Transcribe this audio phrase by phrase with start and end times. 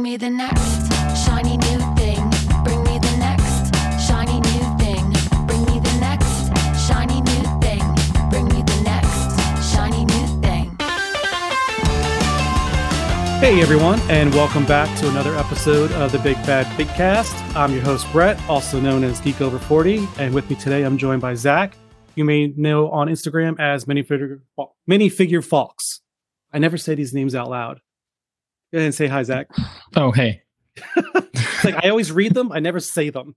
[0.00, 2.30] Bring me the next shiny new thing.
[2.64, 5.04] Bring me the next shiny new thing.
[5.46, 6.48] Bring me the next
[6.88, 7.84] shiny new thing.
[8.30, 10.74] Bring me the next shiny new thing.
[13.40, 17.36] Hey everyone, and welcome back to another episode of the Big Bad Fig Cast.
[17.54, 20.96] I'm your host Brett, also known as Geek Over 40, and with me today I'm
[20.96, 21.76] joined by Zach.
[22.14, 24.40] You may know on Instagram as Minifigure
[24.88, 26.00] Minifigure Folx.
[26.54, 27.82] I never say these names out loud.
[28.72, 29.48] Go ahead and say hi, Zach.
[29.96, 30.42] Oh, hey.
[30.96, 33.34] It's like I always read them, I never say them.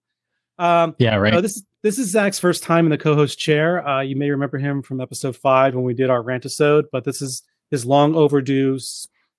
[0.60, 1.42] Um, Yeah, right.
[1.42, 3.86] this this is Zach's first time in the co-host chair.
[3.86, 7.04] Uh, you may remember him from episode five when we did our rant episode, but
[7.04, 7.42] this is
[7.72, 8.78] his long overdue,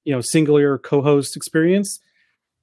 [0.04, 2.00] you know, singular co-host experience.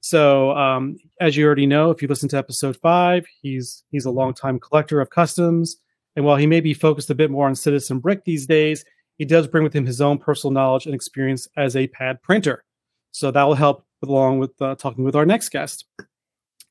[0.01, 4.11] So, um, as you already know, if you listen to episode five, he's he's a
[4.11, 5.77] longtime collector of customs,
[6.15, 8.83] and while he may be focused a bit more on Citizen Brick these days,
[9.17, 12.65] he does bring with him his own personal knowledge and experience as a pad printer.
[13.11, 15.85] So that will help along with uh, talking with our next guest.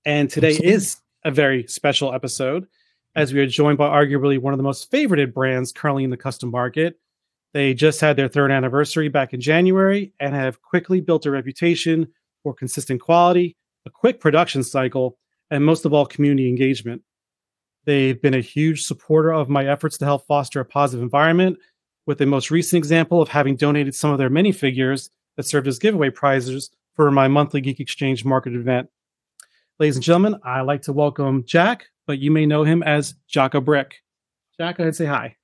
[0.04, 0.72] And today Absolutely.
[0.74, 2.66] is a very special episode
[3.14, 6.16] as we are joined by arguably one of the most favorited brands currently in the
[6.16, 6.98] custom market.
[7.52, 12.08] They just had their third anniversary back in January and have quickly built a reputation
[12.42, 15.18] for consistent quality, a quick production cycle,
[15.50, 17.02] and most of all, community engagement.
[17.84, 21.58] They've been a huge supporter of my efforts to help foster a positive environment,
[22.06, 25.78] with the most recent example of having donated some of their minifigures that served as
[25.78, 28.90] giveaway prizes for my monthly Geek Exchange market event.
[29.78, 33.64] Ladies and gentlemen, I'd like to welcome Jack, but you may know him as Jaka
[33.64, 34.02] Brick.
[34.58, 35.36] Jack, go ahead and say hi.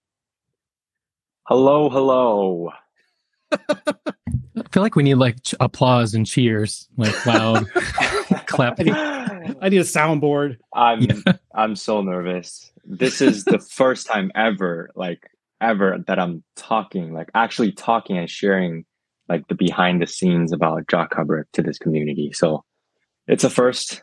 [1.45, 2.73] Hello, hello.
[3.53, 7.67] I feel like we need like ch- applause and cheers, like loud
[8.47, 8.79] clap.
[8.79, 10.59] I need a soundboard.
[10.75, 11.07] I'm
[11.55, 12.71] I'm so nervous.
[12.85, 15.27] This is the first time ever, like
[15.59, 18.85] ever, that I'm talking, like actually talking and sharing
[19.28, 22.32] like the behind the scenes about Jaka Brick to this community.
[22.32, 22.64] So
[23.26, 24.03] it's a first.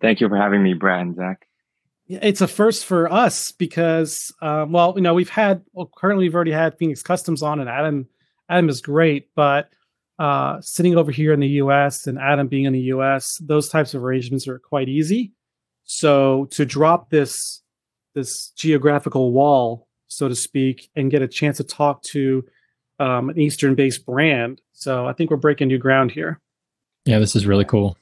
[0.00, 1.46] Thank you for having me, Brad and Zach.
[2.08, 6.34] It's a first for us because, um, well, you know, we've had well, currently we've
[6.34, 8.08] already had Phoenix Customs on, and Adam,
[8.48, 9.70] Adam is great, but
[10.18, 12.06] uh, sitting over here in the U.S.
[12.06, 15.32] and Adam being in the U.S., those types of arrangements are quite easy.
[15.84, 17.62] So to drop this
[18.14, 22.44] this geographical wall, so to speak, and get a chance to talk to
[23.02, 26.40] um, an Eastern-based brand, so I think we're breaking new ground here.
[27.04, 27.96] Yeah, this is really cool.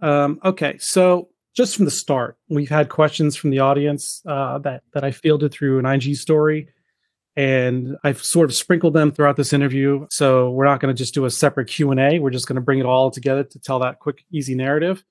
[0.00, 4.82] Um, okay, so just from the start, we've had questions from the audience uh, that
[4.94, 6.68] that I fielded through an IG story,
[7.36, 10.06] and I've sort of sprinkled them throughout this interview.
[10.10, 12.18] So we're not going to just do a separate Q and A.
[12.18, 15.04] We're just going to bring it all together to tell that quick, easy narrative.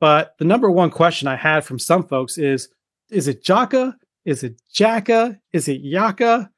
[0.00, 2.68] But the number one question I had from some folks is:
[3.10, 3.94] Is it Jaka?
[4.24, 5.38] Is it Jacka?
[5.52, 6.50] Is it Yaka?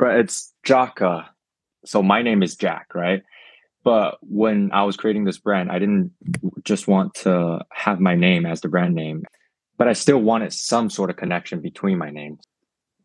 [0.00, 1.26] Right, it's Jaka.
[1.84, 3.22] So my name is Jack, right?
[3.84, 6.12] But when I was creating this brand, I didn't
[6.64, 9.24] just want to have my name as the brand name,
[9.76, 12.40] but I still wanted some sort of connection between my names.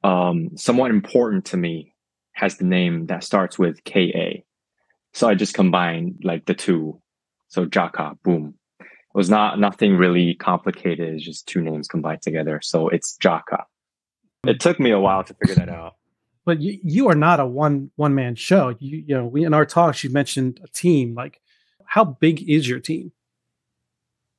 [0.06, 1.94] Um, somewhat important to me
[2.32, 4.44] has the name that starts with KA.
[5.14, 7.02] So I just combined like the two.
[7.50, 8.54] So Jaka, boom.
[8.80, 11.14] It was not nothing really complicated.
[11.14, 12.62] It's just two names combined together.
[12.64, 13.64] So it's Jaka.
[14.46, 15.95] It took me a while to figure that out.
[16.46, 18.76] But you, you are not a one one man show.
[18.80, 21.16] You you know, we in our talks you mentioned a team.
[21.16, 21.42] Like,
[21.86, 23.12] how big is your team?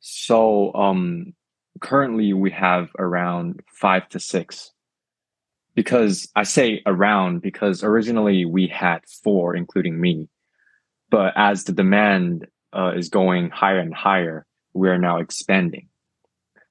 [0.00, 1.34] So um
[1.80, 4.72] currently we have around 5 to 6.
[5.74, 10.28] Because I say around because originally we had 4 including me.
[11.10, 15.88] But as the demand uh, is going higher and higher, we are now expanding.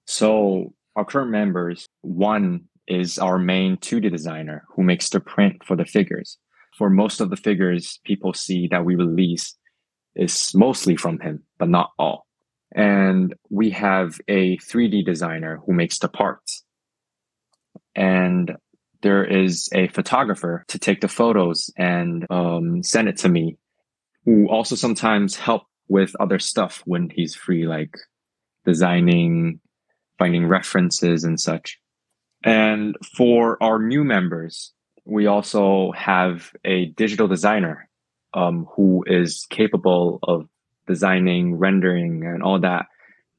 [0.05, 5.75] So our current members, one is our main 2D designer who makes the print for
[5.75, 6.37] the figures.
[6.77, 9.55] For most of the figures people see that we release
[10.15, 12.25] is mostly from him, but not all
[12.75, 16.63] and we have a 3D designer who makes the parts.
[17.95, 18.57] And
[19.01, 23.57] there is a photographer to take the photos and um, send it to me,
[24.25, 27.95] who also sometimes help with other stuff when he's free, like
[28.65, 29.61] designing,
[30.19, 31.79] finding references and such.
[32.45, 34.71] And for our new members,
[35.03, 37.89] we also have a digital designer
[38.35, 40.47] um, who is capable of
[40.87, 42.85] designing, rendering, and all that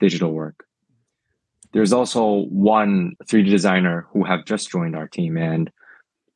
[0.00, 0.64] digital work.
[1.72, 5.70] There's also one 3D designer who have just joined our team, and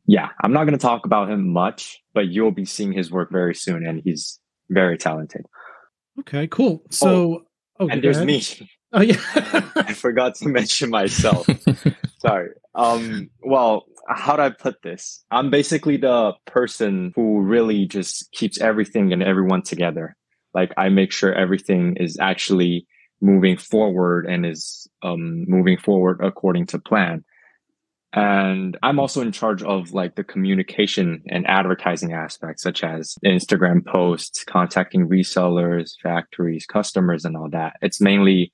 [0.07, 3.31] yeah, I'm not going to talk about him much, but you'll be seeing his work
[3.31, 4.39] very soon, and he's
[4.69, 5.47] very talented.
[6.21, 6.83] Okay, cool.
[6.91, 7.45] So,
[7.79, 8.27] oh, and there's ahead.
[8.27, 8.43] me.
[8.93, 9.21] Oh yeah.
[9.77, 11.47] I forgot to mention myself.
[12.19, 12.51] Sorry.
[12.75, 15.25] Um, well, how do I put this?
[15.31, 20.17] I'm basically the person who really just keeps everything and everyone together.
[20.55, 22.87] Like I make sure everything is actually
[23.21, 27.25] moving forward and is um, moving forward according to plan.
[28.13, 33.87] And I'm also in charge of like the communication and advertising aspects, such as Instagram
[33.87, 37.75] posts, contacting resellers, factories, customers, and all that.
[37.83, 38.53] It's mainly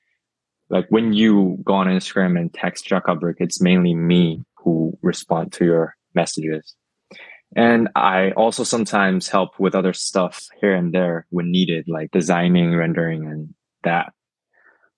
[0.68, 5.64] like when you go on Instagram and text Jakabrick, it's mainly me who respond to
[5.64, 6.74] your messages.
[7.54, 12.74] And I also sometimes help with other stuff here and there when needed, like designing,
[12.74, 13.54] rendering, and
[13.84, 14.12] that.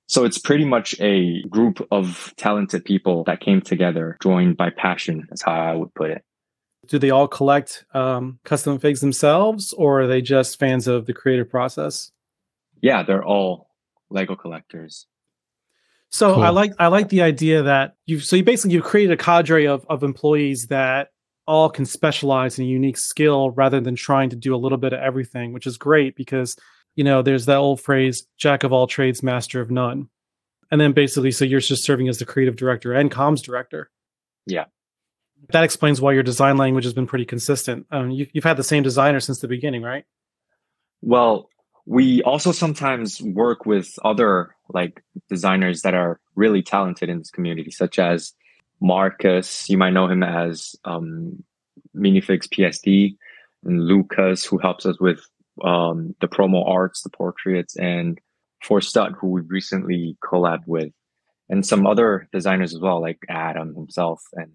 [0.07, 5.27] So it's pretty much a group of talented people that came together, joined by passion.
[5.29, 6.25] That's how I would put it.
[6.87, 11.13] Do they all collect um, custom figs themselves, or are they just fans of the
[11.13, 12.11] creative process?
[12.81, 13.69] Yeah, they're all
[14.09, 15.07] Lego collectors.
[16.11, 16.43] So Cool.
[16.43, 19.67] I like I like the idea that you so you basically you've created a cadre
[19.67, 21.09] of of employees that
[21.47, 24.93] all can specialize in a unique skill rather than trying to do a little bit
[24.93, 26.57] of everything, which is great because
[26.95, 30.09] you know there's that old phrase jack of all trades, master of none.
[30.71, 33.91] And then basically so you're just serving as the creative director and comms director.
[34.47, 34.65] Yeah.
[35.51, 37.87] That explains why your design language has been pretty consistent.
[37.91, 40.05] Um, you, you've had the same designer since the beginning, right?
[41.01, 41.49] Well,
[41.89, 47.71] we also sometimes work with other like designers that are really talented in this community,
[47.71, 48.35] such as
[48.79, 49.71] Marcus.
[49.71, 51.43] You might know him as um,
[51.97, 53.17] Minifix PSD,
[53.65, 55.21] and Lucas, who helps us with
[55.65, 58.19] um, the promo arts, the portraits, and
[58.63, 60.93] Forstud, who we recently collabed with,
[61.49, 64.21] and some other designers as well, like Adam himself.
[64.35, 64.53] And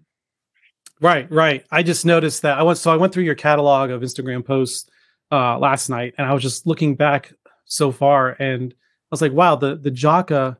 [1.00, 1.66] Right, right.
[1.72, 4.88] I just noticed that I went so I went through your catalog of Instagram posts
[5.34, 7.32] uh last night and I was just looking back
[7.64, 10.56] so far and I was like, wow, the the Jaka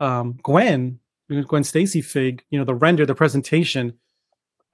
[0.00, 3.94] um Gwen, Gwen Stacy fig, you know, the render, the presentation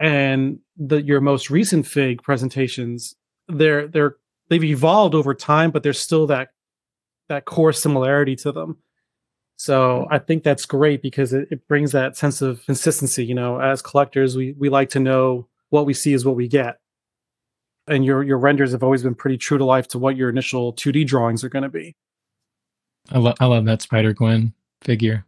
[0.00, 3.14] and the your most recent fig presentations,
[3.48, 4.16] they're they're
[4.48, 6.50] they've evolved over time, but there's still that
[7.28, 8.78] that core similarity to them.
[9.56, 13.24] So I think that's great because it, it brings that sense of consistency.
[13.24, 16.48] You know, as collectors, we we like to know what we see is what we
[16.48, 16.78] get.
[17.88, 20.72] And your your renders have always been pretty true to life to what your initial
[20.72, 21.96] 2D drawings are going to be.
[23.10, 24.52] I love I love that Spider Gwen
[24.82, 25.24] figure.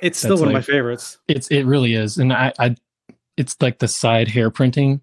[0.00, 1.18] It's still That's one of my favorites.
[1.28, 2.76] It's it really is, and I, I
[3.36, 5.00] it's like the side hair printing.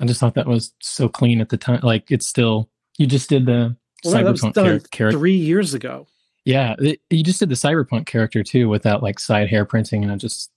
[0.00, 1.80] I just thought that was so clean at the time.
[1.82, 2.68] Like it's still
[2.98, 5.18] you just did the Well, cyberpunk done char- character.
[5.18, 6.06] three years ago.
[6.44, 10.02] Yeah, it, you just did the cyberpunk character too with that like side hair printing,
[10.02, 10.50] and I just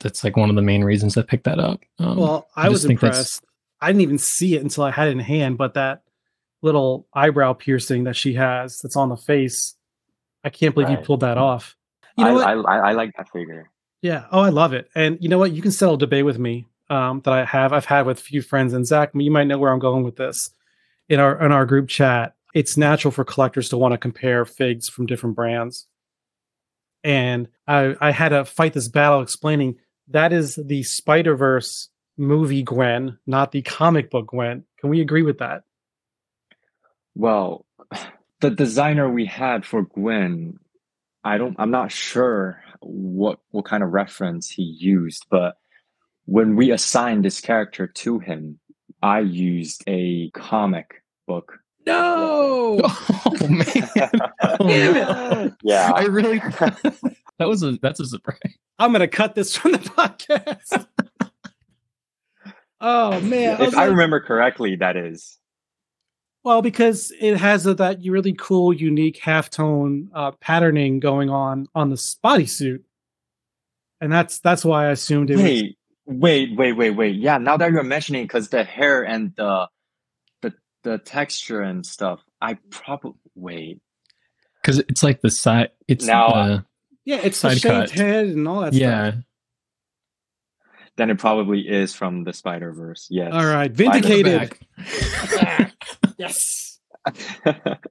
[0.00, 1.80] that's like one of the main reasons I picked that up.
[1.98, 3.44] Um, Well, I, I was impressed.
[3.82, 6.02] I didn't even see it until I had it in hand, but that
[6.62, 9.74] little eyebrow piercing that she has that's on the face,
[10.44, 11.76] I can't believe you pulled that off.
[12.16, 12.68] You know I, what?
[12.68, 13.70] I, I, I like that figure.
[14.00, 14.26] Yeah.
[14.30, 14.88] Oh, I love it.
[14.94, 15.52] And you know what?
[15.52, 17.72] You can settle a debate with me um, that I have.
[17.72, 20.16] I've had with a few friends, and Zach, you might know where I'm going with
[20.16, 20.50] this.
[21.08, 24.88] In our in our group chat, it's natural for collectors to want to compare figs
[24.88, 25.86] from different brands.
[27.02, 29.78] And I I had to fight this battle explaining
[30.08, 34.64] that is the Spider Verse movie Gwen, not the comic book Gwen.
[34.78, 35.62] Can we agree with that?
[37.14, 37.66] Well,
[38.40, 40.58] the designer we had for Gwen,
[41.24, 45.56] I don't I'm not sure what what kind of reference he used, but
[46.26, 48.58] when we assigned this character to him,
[49.02, 51.58] I used a comic book.
[51.86, 52.80] No.
[52.84, 53.64] oh man,
[54.58, 55.54] Damn it.
[55.62, 55.92] yeah.
[55.92, 56.38] I really
[57.38, 58.38] that was a that's a surprise.
[58.78, 60.86] I'm gonna cut this from the podcast.
[62.82, 63.58] Oh man.
[63.58, 65.38] was if I like- remember correctly, that is.
[66.44, 71.88] Well, because it has a, that really cool, unique halftone uh, patterning going on on
[71.90, 72.80] the spotty bodysuit,
[74.00, 75.44] and that's that's why I assumed it was.
[75.44, 77.14] Wait, wait, wait, wait, wait.
[77.14, 79.68] Yeah, now that you're mentioning, because the hair and the
[80.40, 83.80] the the texture and stuff, I probably wait.
[84.60, 85.70] because it's like the side.
[85.86, 86.60] It's Now, uh,
[87.04, 87.90] Yeah, it's the Side shaved cut.
[87.90, 89.10] head and all that yeah.
[89.12, 89.24] stuff.
[90.96, 93.06] Then it probably is from the Spider Verse.
[93.10, 93.32] Yes.
[93.32, 94.52] All right, vindicated.
[96.18, 96.78] Yes.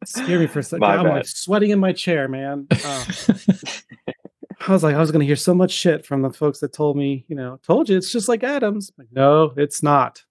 [0.06, 0.80] Scare me for a second.
[0.80, 1.14] My I'm bad.
[1.16, 2.68] like sweating in my chair, man.
[2.86, 4.68] Oh.
[4.68, 6.72] I was like, I was going to hear so much shit from the folks that
[6.72, 8.92] told me, you know, told you it's just like Adams.
[8.96, 10.24] Like, no, it's not.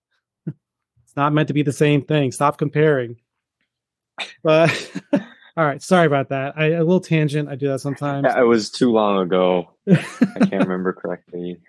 [0.46, 2.30] it's not meant to be the same thing.
[2.30, 3.16] Stop comparing.
[4.44, 4.70] But
[5.56, 6.56] all right, sorry about that.
[6.56, 7.48] I a little tangent.
[7.48, 8.24] I do that sometimes.
[8.28, 9.70] Yeah, it was too long ago.
[9.90, 9.96] I
[10.46, 11.60] can't remember correctly.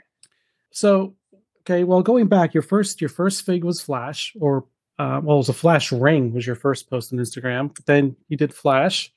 [0.71, 1.15] So,
[1.61, 4.65] okay, well, going back, your first your first fig was Flash, or
[4.97, 7.75] uh, well, it was a Flash ring was your first post on Instagram.
[7.85, 9.13] Then you did Flash,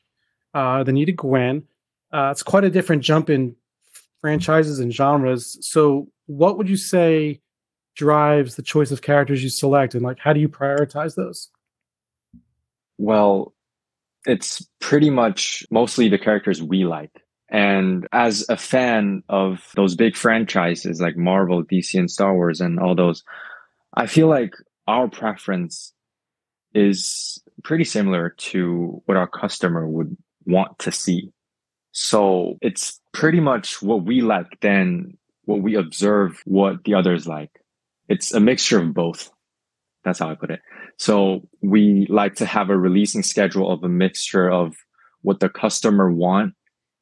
[0.53, 1.65] uh, then you did Gwen.
[2.13, 3.57] Uh, it's quite a different jump in
[4.21, 5.59] franchises and genres.
[5.61, 7.41] So, what would you say
[7.95, 11.51] drives the choice of characters you select, and like how do you prioritize those?
[12.99, 13.55] Well,
[14.27, 17.24] it's pretty much mostly the characters we like.
[17.51, 22.81] And as a fan of those big franchises like Marvel, DC, and Star Wars, and
[22.81, 23.23] all those,
[23.95, 24.55] I feel like
[24.87, 25.93] our preference
[26.75, 31.33] is pretty similar to what our customer would want to see.
[31.93, 37.51] So it's pretty much what we like, then what we observe, what the others like.
[38.09, 39.31] It's a mixture of both.
[40.05, 40.61] That's how I put it.
[40.99, 44.75] So we like to have a releasing schedule of a mixture of
[45.23, 46.55] what the customer want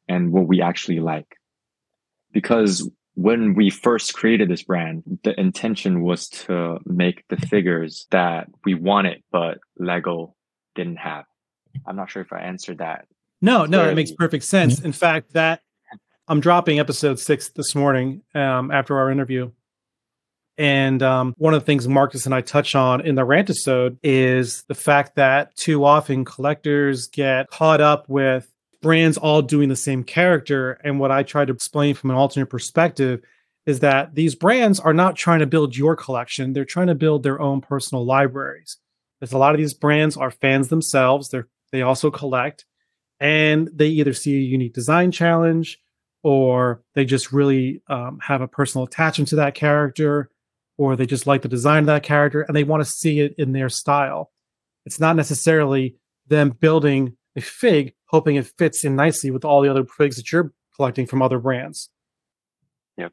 [0.08, 1.36] and what we actually like.
[2.32, 8.48] Because when we first created this brand, the intention was to make the figures that
[8.64, 10.34] we wanted, but Lego
[10.74, 11.24] didn't have.
[11.86, 13.06] I'm not sure if I answered that.
[13.40, 13.94] No, no, that Clearly.
[13.94, 14.80] makes perfect sense.
[14.80, 15.60] In fact, that
[16.28, 19.50] I'm dropping episode six this morning um, after our interview.
[20.58, 23.98] And um, one of the things Marcus and I touch on in the rant episode
[24.02, 28.51] is the fact that too often collectors get caught up with
[28.82, 30.72] brands all doing the same character.
[30.84, 33.22] And what I try to explain from an alternate perspective
[33.64, 37.22] is that these brands are not trying to build your collection, they're trying to build
[37.22, 38.76] their own personal libraries.
[39.20, 41.28] Because a lot of these brands are fans themselves.
[41.28, 42.64] They're they also collect
[43.18, 45.78] and they either see a unique design challenge
[46.22, 50.30] or they just really um, have a personal attachment to that character
[50.76, 53.34] or they just like the design of that character and they want to see it
[53.38, 54.30] in their style
[54.84, 55.96] it's not necessarily
[56.28, 60.30] them building a fig hoping it fits in nicely with all the other figs that
[60.30, 61.90] you're collecting from other brands
[62.96, 63.08] Yeah.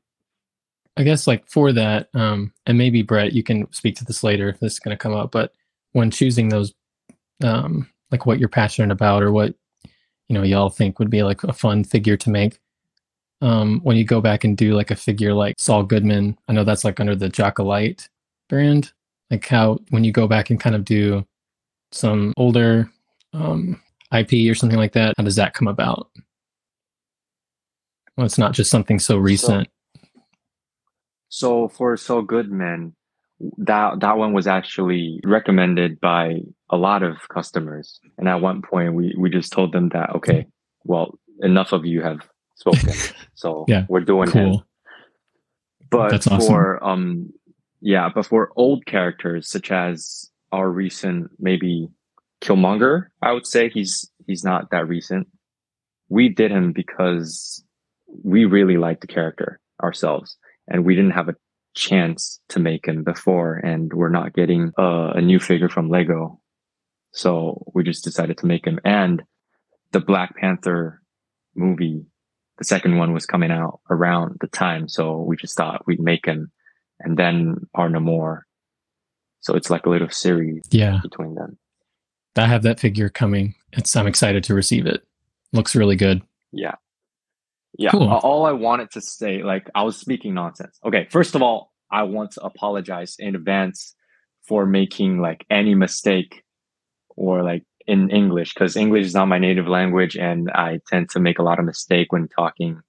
[0.97, 4.49] I guess like for that, um, and maybe Brett, you can speak to this later
[4.49, 5.31] if this is going to come up.
[5.31, 5.53] But
[5.93, 6.73] when choosing those,
[7.43, 9.55] um, like what you're passionate about or what
[10.27, 12.59] you know y'all think would be like a fun figure to make,
[13.41, 16.63] um, when you go back and do like a figure like Saul Goodman, I know
[16.63, 18.09] that's like under the Jockalite
[18.49, 18.91] brand.
[19.31, 21.25] Like how when you go back and kind of do
[21.91, 22.91] some older
[23.33, 23.81] um,
[24.13, 26.09] IP or something like that, how does that come about?
[28.17, 29.69] Well, it's not just something so recent.
[31.29, 32.95] So for Saul Goodman,
[33.59, 37.99] that that one was actually recommended by a lot of customers.
[38.17, 40.47] And at one point we we just told them that okay,
[40.83, 42.93] well, enough of you have spoken.
[43.35, 44.57] So Yeah, we're doing cool.
[44.57, 44.63] him.
[45.89, 46.45] But That's awesome.
[46.45, 47.33] for um
[47.79, 51.87] yeah, but for old characters such as our recent maybe
[52.41, 55.27] Killmonger, I would say he's he's not that recent.
[56.09, 57.63] We did him because
[58.07, 61.35] we really liked the character ourselves and we didn't have a
[61.75, 66.39] chance to make him before and we're not getting uh, a new figure from Lego.
[67.11, 69.21] So we just decided to make him and
[69.91, 71.01] the Black Panther
[71.55, 72.05] movie,
[72.57, 74.87] the second one was coming out around the time.
[74.87, 76.51] So we just thought we'd make him
[76.99, 78.45] and then More.
[79.41, 81.57] So it's like a little series Yeah, between them.
[82.35, 83.55] I have that figure coming.
[83.73, 85.03] It's I'm excited to receive it.
[85.53, 86.21] Looks really good.
[86.51, 86.75] Yeah.
[87.77, 87.91] Yeah.
[87.91, 88.07] Cool.
[88.09, 90.79] All I wanted to say, like, I was speaking nonsense.
[90.85, 91.07] Okay.
[91.09, 93.95] First of all, I want to apologize in advance
[94.47, 96.43] for making like any mistake
[97.15, 101.19] or like in English because English is not my native language and I tend to
[101.19, 102.81] make a lot of mistake when talking,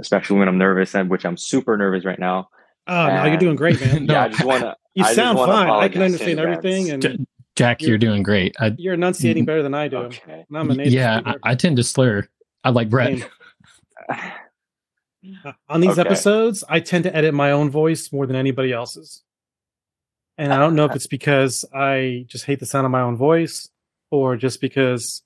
[0.00, 2.48] especially when I'm nervous and which I'm super nervous right now.
[2.86, 4.14] oh no you're doing great man No.
[4.14, 4.24] Yeah.
[4.24, 4.76] I just want to.
[4.94, 7.18] you I sound fine i can understand everything and J-
[7.58, 8.54] Jack, You're- you're doing great.
[8.60, 10.44] I, you're enunciating better than i do Okay.
[10.48, 11.34] and i'm a native yeah, I.
[11.42, 12.26] I tend to slur.
[12.64, 13.18] I like Brett.
[13.18, 13.24] Same.
[14.10, 16.00] Uh, on these Okay.
[16.02, 19.22] episodes, I tend to edit my own voice more than anybody else's.
[20.38, 23.16] And I don't know if it's because I just hate the sound of my own
[23.16, 23.68] voice
[24.12, 25.22] or just because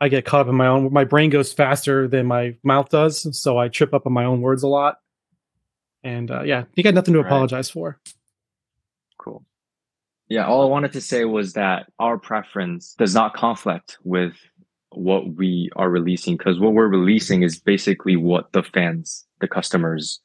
[0.00, 3.38] I get caught up in my own my brain goes faster than my mouth does,
[3.40, 4.98] so I trip up on my own words a lot.
[6.02, 7.26] And uh, yeah, you got nothing to Right.
[7.26, 8.00] apologize for.
[10.30, 10.36] Cool.
[10.36, 14.34] Yeah, all I wanted to say was that our preference does not conflict with
[14.92, 20.20] what we are releasing because what we're releasing is basically what the fans, the customers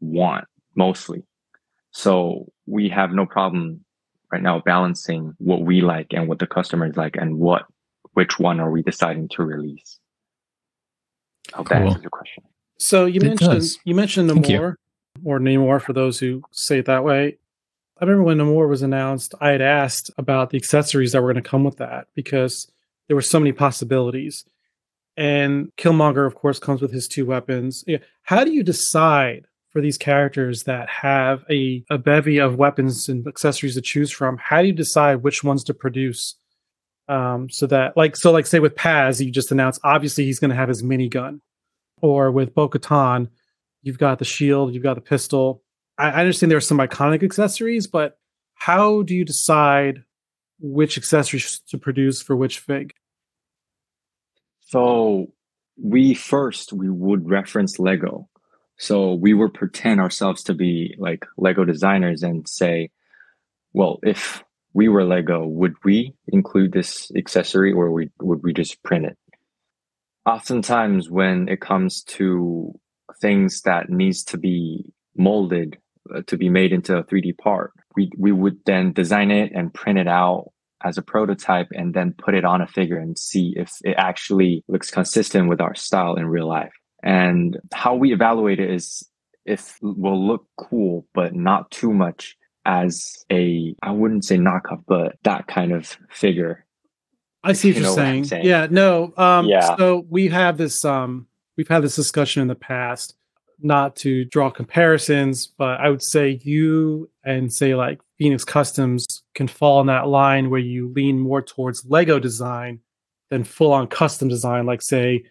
[0.00, 0.44] want
[0.74, 1.22] mostly.
[1.90, 3.84] So we have no problem
[4.32, 7.64] right now balancing what we like and what the customers like and what,
[8.14, 9.98] which one are we deciding to release?
[11.54, 11.86] I hope that Cool.
[11.88, 12.44] answers your question.
[12.78, 13.78] So you It mentioned does.
[13.84, 14.58] you mentioned Thank you.
[14.60, 14.74] Namor
[15.24, 17.38] or Namor for those who say it that way.
[17.98, 21.42] I remember when Namor was announced, I had asked about the accessories that were going
[21.42, 22.70] to come with that because
[23.08, 24.44] there were so many possibilities.
[25.16, 27.84] And Killmonger, of course, comes with his two weapons.
[28.22, 33.26] How do you decide for these characters that have a, a bevy of weapons and
[33.26, 34.36] accessories to choose from?
[34.36, 36.34] How do you decide which ones to produce?
[37.08, 40.50] Um, so that, like, so like, say with Paz, you just announced obviously he's going
[40.50, 41.40] to have his minigun
[42.02, 43.28] or with Bo Katan,
[43.82, 45.62] you've got the shield, you've got the pistol.
[45.98, 48.18] I, understand there are some iconic accessories, but
[48.54, 50.02] how do you decide
[50.58, 52.92] which accessories to produce for which fig?
[54.60, 55.32] So
[55.80, 58.28] we first we would reference Lego.
[58.78, 62.90] So we would pretend ourselves to be like Lego designers and say,
[63.72, 64.42] well, if
[64.74, 69.18] we were Lego, would we include this accessory or we, would we just print it?
[70.26, 72.78] Oftentimes when it comes to
[73.20, 74.84] things that needs to be
[75.16, 75.78] molded
[76.26, 79.98] to be made into a 3D part, we, we would then design it and print
[79.98, 80.52] it out
[80.84, 84.64] as a prototype and then put it on a figure and see if it actually
[84.68, 86.72] looks consistent with our style in real life.
[87.02, 89.08] And how we evaluate it is
[89.44, 94.82] if it will look cool, but not too much as a, I wouldn't say knockoff,
[94.86, 96.66] but that kind of figure.
[97.44, 98.24] I see what You are saying.
[98.24, 98.44] saying.
[98.44, 99.14] Yeah, no.
[99.16, 99.76] Um, Yeah.
[99.76, 100.84] So we have this.
[100.84, 103.14] Um, we've had this discussion in the past.
[103.58, 109.48] Not to draw comparisons, but I would say you and say like Phoenix Customs can
[109.48, 112.80] fall in that line where you lean more towards Lego design
[113.30, 114.66] than full on custom design.
[114.66, 115.24] Like say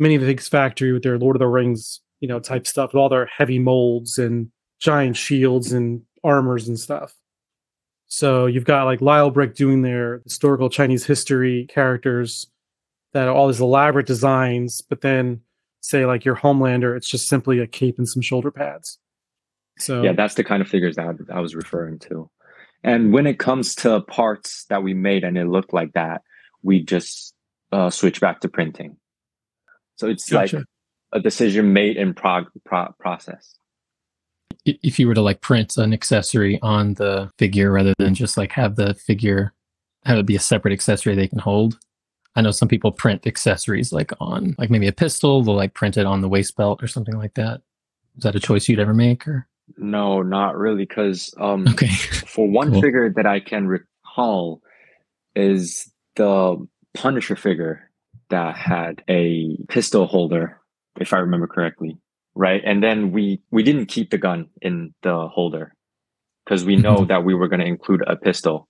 [0.00, 3.26] Minifigs Factory with their Lord of the Rings, you know, type stuff, with all their
[3.26, 4.50] heavy molds and
[4.80, 7.14] giant shields and armors and stuff.
[8.06, 12.46] So you've got like Lyle Brick doing their historical Chinese history characters
[13.14, 15.40] that are all these elaborate designs, but then
[15.82, 18.98] say like your Homelander, it's just simply a cape and some shoulder pads.
[19.78, 22.30] So Yeah, that's the kind of figures that I was referring to.
[22.84, 26.22] And when it comes to parts that we made and it looked like that,
[26.62, 27.34] we just
[27.70, 28.96] uh, switch back to printing.
[29.96, 30.56] So it's Gotcha.
[30.56, 30.64] like
[31.12, 33.54] a decision made in prog- pro- process.
[34.64, 38.52] If you were to like print an accessory on the figure rather than just like
[38.52, 39.52] have the figure
[40.04, 41.78] have it be a separate accessory they can hold.
[42.34, 45.96] I know some people print accessories like on like maybe a pistol, they'll like print
[45.96, 47.60] it on the waist belt or something like that.
[48.16, 51.88] Is that a choice you'd ever make or No, not really, because um, okay.
[52.26, 52.80] for one Cool.
[52.82, 54.62] figure that I can recall
[55.34, 57.90] is the Punisher figure
[58.30, 60.58] that had a pistol holder,
[61.00, 61.96] if I remember correctly,
[62.34, 62.62] right?
[62.64, 65.74] And then we we didn't keep the gun in the holder
[66.44, 67.08] because we know Mhm.
[67.08, 68.68] that we were going to include a pistol,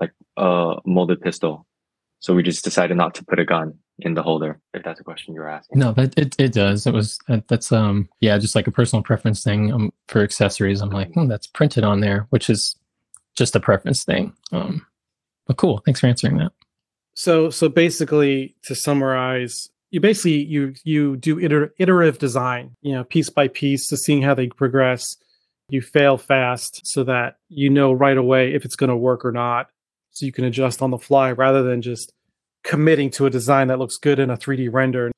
[0.00, 1.66] like a molded pistol.
[2.24, 4.58] So we just decided not to put a gun in the holder.
[4.72, 5.78] If that's a question you're asking.
[5.78, 6.86] No, that it, it does.
[6.86, 9.70] It was that, that's um yeah, just like a personal preference thing.
[9.70, 12.76] Um, for accessories, I'm like, hmm, that's printed on there, which is
[13.36, 14.32] just a preference thing.
[14.52, 14.86] Um,
[15.46, 15.82] but cool.
[15.84, 16.52] Thanks for answering that.
[17.14, 23.04] so so basically to summarize you basically you you do iter- iterative design you know
[23.04, 25.18] piece by piece to seeing how they progress
[25.68, 29.32] you fail fast so that you know right away if it's going to work or
[29.32, 29.68] not
[30.14, 32.12] so you can adjust on the fly rather than just
[32.62, 35.12] committing to a design that looks good in a 3d render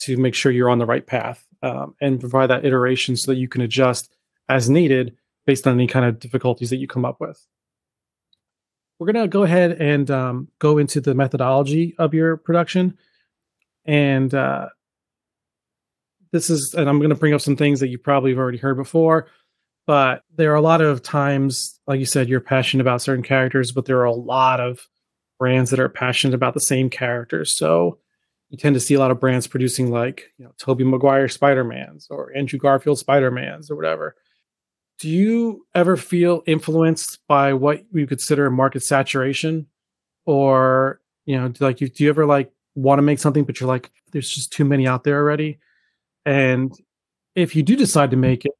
[0.00, 3.38] to make sure you're on the right path um, and provide that iteration so that
[3.38, 4.14] you can adjust
[4.48, 7.46] as needed based on any kind of difficulties that you come up with.
[8.98, 12.96] We're going to go ahead and um, go into the methodology of your production.
[13.84, 14.68] And uh,
[16.32, 18.58] this is and i'm going to bring up some things that you probably have already
[18.58, 19.26] heard before
[19.86, 23.72] but there are a lot of times like you said you're passionate about certain characters
[23.72, 24.86] but there are a lot of
[25.38, 27.56] brands that are passionate about the same characters.
[27.56, 27.98] So
[28.50, 32.06] you tend to see a lot of brands producing like you know toby maguire spider-mans
[32.10, 34.16] or andrew garfield spider-mans or whatever.
[34.98, 39.66] Do you ever feel influenced by what you consider market saturation?
[40.24, 43.68] Or you know like you, do you ever like want to make something but you're
[43.68, 45.58] like there's just too many out there already?
[46.24, 46.72] And
[47.34, 48.52] if you do decide to make it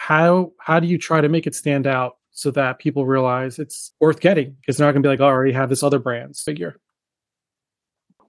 [0.00, 3.92] how how do you try to make it stand out so that people realize it's
[4.00, 5.98] worth getting because they're not going to be like oh, i already have this other
[5.98, 6.76] brand's figure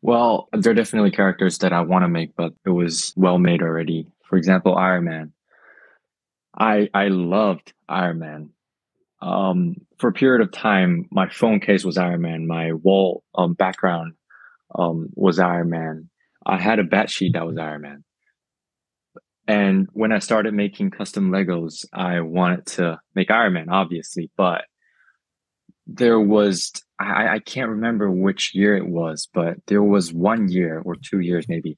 [0.01, 3.61] Well, there are definitely characters that I want to make, but it was well made
[3.61, 4.07] already.
[4.27, 5.33] For example, Iron Man.
[6.57, 8.49] I I loved Iron Man.
[9.21, 12.47] Um, for a period of time, my phone case was Iron Man.
[12.47, 14.13] My wall um, background
[14.73, 16.09] um, was Iron Man.
[16.45, 18.03] I had a bat sheet that was Iron Man.
[19.47, 24.65] And when I started making custom Legos, I wanted to make Iron Man, obviously, but
[25.87, 30.81] there was I, I can't remember which year it was, but there was one year
[30.83, 31.77] or two years maybe.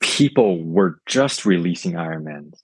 [0.00, 2.62] People were just releasing Iron Mans.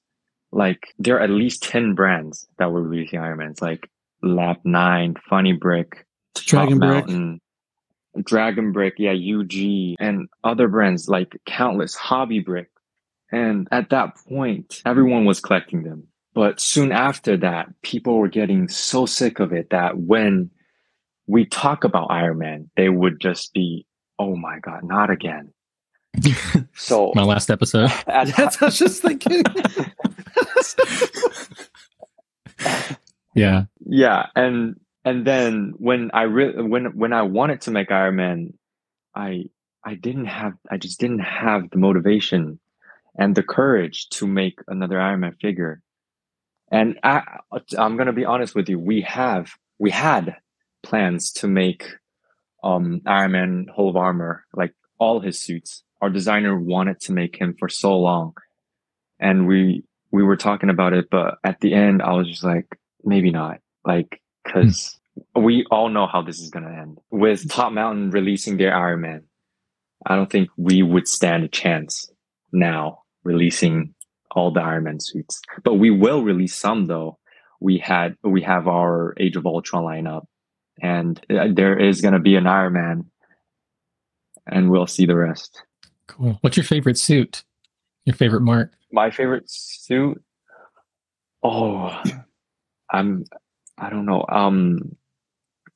[0.53, 3.89] Like there are at least 10 brands that were releasing Iron Mans, like
[4.23, 7.07] Lab 9, Funny Brick, Dragon Top Brick.
[7.07, 7.41] Mountain,
[8.23, 12.69] Dragon Brick, yeah, UG, and other brands like countless Hobby Brick.
[13.33, 16.07] And at that point, everyone was collecting them.
[16.35, 20.51] But soon after that, people were getting so sick of it that when
[21.27, 23.87] we talk about Iron Man, they would just be,
[24.19, 25.53] oh my God, not again.
[26.75, 27.91] So My last episode.
[28.07, 29.45] at, that's what i was just thinking
[33.35, 33.65] Yeah.
[33.87, 38.55] yeah and and then when i really when when i wanted to make iron man
[39.15, 39.45] i
[39.85, 42.59] I didn't have I just didn't have the motivation
[43.21, 45.83] and the courage to make another Iron Man figure.
[46.73, 47.23] And I
[47.79, 50.37] I'm gonna be honest with you, we have we had
[50.83, 51.85] plans to make
[52.65, 55.85] um Iron Man whole of armor, like all his suits.
[56.01, 58.33] Our designer wanted to make him for so long.
[59.21, 62.67] And we we were talking about it, but at the end I was just like,
[63.05, 63.59] maybe not.
[63.85, 64.99] Like, cause
[65.37, 66.99] we all know how this is gonna end.
[67.11, 69.25] With Top Mountain releasing their Iron Man,
[70.07, 72.11] I don't think we would stand a chance
[72.53, 73.95] now releasing
[74.33, 75.41] all the Iron Man suits.
[75.65, 77.19] But we will release some though.
[77.61, 80.27] We had we have our Age of Ultron lineup,
[80.81, 83.05] and uh, there is going to be an Iron Man,
[84.47, 85.63] and we'll see the rest.
[86.07, 86.39] Cool.
[86.41, 87.45] What's your favorite suit?
[88.07, 88.73] Your favorite mark?
[88.91, 90.23] My favorite suit.
[91.43, 92.03] Oh,
[92.91, 93.25] I'm.
[93.77, 94.25] I don't know.
[94.29, 94.97] Um,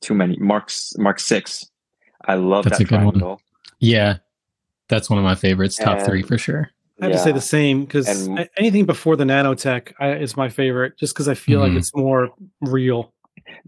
[0.01, 0.37] too many.
[0.37, 1.69] Mark's Mark six.
[2.25, 3.37] I love That's that a good one.
[3.79, 4.17] Yeah,
[4.89, 5.77] that's one of my favorites.
[5.77, 6.71] Top three for sure.
[7.01, 10.97] I have to say the same because anything before the nanotech I, is my favorite,
[10.97, 11.77] just because I feel like Mhm.
[11.77, 12.29] it's more
[12.61, 13.13] real.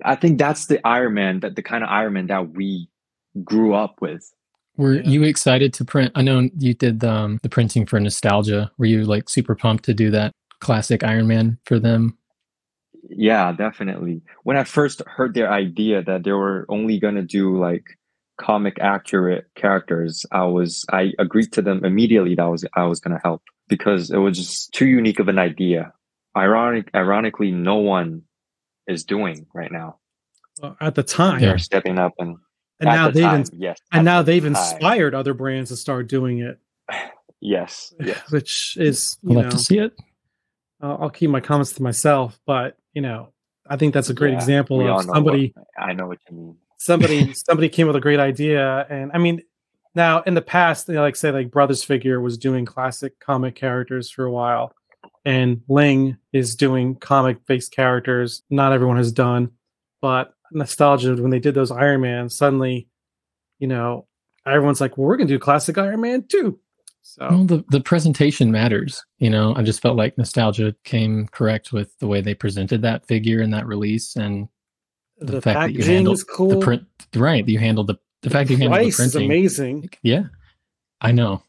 [0.06, 2.88] I think that's the Iron Man, that the kind of Iron Man that we
[3.44, 4.32] grew up with.
[4.78, 5.10] Were Yeah.
[5.10, 6.12] you excited to print?
[6.16, 8.72] I know you did um, the printing for nostalgia.
[8.78, 12.18] Were you like super pumped to do that classic Iron Man for them?
[13.10, 14.22] Yeah, definitely.
[14.44, 17.86] When I first heard their idea that they were only gonna do like
[18.38, 23.00] comic accurate characters, I was I agreed to them immediately that I was I was
[23.00, 25.92] gonna help because it was just too unique of an idea.
[26.36, 28.22] Ironic ironically, no one
[28.88, 29.98] is doing right now.
[30.62, 32.38] Uh, at the time, They're stepping up and
[32.80, 33.80] and now the they've time, ins- yes.
[33.92, 34.56] and now the they've time.
[34.56, 36.60] inspired other brands to start doing it,
[37.42, 38.22] Yes, yes.
[38.32, 39.94] which is you I'll know have to see it.
[40.82, 43.34] I'll I'll keep my comments to myself, but you know
[43.70, 46.58] I think that's a great Yeah, example of somebody what- I know what you mean.
[46.78, 49.42] Somebody somebody came with a great idea and i mean
[49.96, 53.56] now in the past you know, like say like brothers figure was doing classic comic
[53.56, 54.74] characters for a while
[55.26, 59.52] and ling is doing comic based characters not everyone has done
[60.02, 62.88] but nostalgia when they did those iron man suddenly
[63.60, 64.06] you know
[64.46, 66.60] everyone's like well we're gonna do classic iron man too
[67.08, 69.06] so Well, the, the presentation matters.
[69.18, 73.08] You know, I just felt like nostalgia came correct with the way they presented that
[73.08, 74.50] figure in that release and
[75.20, 76.84] the, the, fact that you packaging handled is cool the print.
[77.16, 80.24] Right, you handled the the fact that you handled the price is amazing Yeah,
[81.02, 81.44] I know.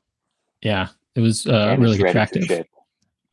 [0.62, 2.44] Yeah, it was uh, really ready attractive.
[2.44, 2.68] ship.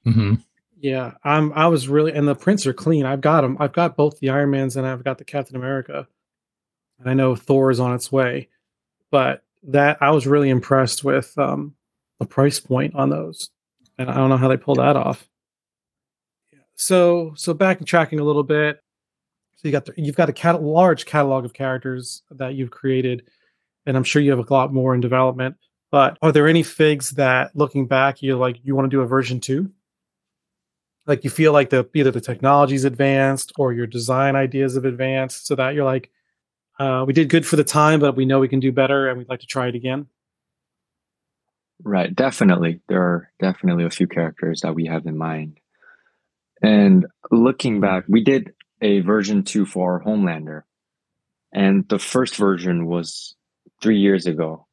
[0.04, 0.36] hmm
[0.80, 1.54] Yeah, I'm.
[1.54, 3.06] I was really, and the prints are clean.
[3.06, 3.58] I've got them.
[3.60, 6.08] I've got both the Iron Mans and I've got the Captain America.
[7.00, 8.50] And I know Thor is on its way,
[9.12, 11.76] but that I was really impressed with um,
[12.20, 13.50] the price point on those,
[13.98, 15.28] and I don't know how they pull that off.
[16.76, 18.82] So, so backtracking a little bit,
[19.56, 23.24] so you got the, you've got a cat, large catalog of characters that you've created,
[23.86, 25.56] and I'm sure you have a lot more in development.
[25.92, 29.08] But are there any figs that, looking back, you're like you want to do a
[29.08, 29.72] version two?
[31.08, 35.46] like you feel like the either the technology's advanced or your design ideas have advanced
[35.46, 36.10] so that you're like
[36.80, 39.20] uh, we did good for the time but we know we can do better and
[39.20, 40.08] we'd like to try it again
[41.84, 42.80] Right, definitely.
[42.88, 45.60] There are definitely a few characters that we have in mind.
[46.62, 48.54] And looking back, we did
[48.86, 50.62] a version two for Homelander.
[51.52, 53.36] And the first version was
[53.82, 54.68] three years ago.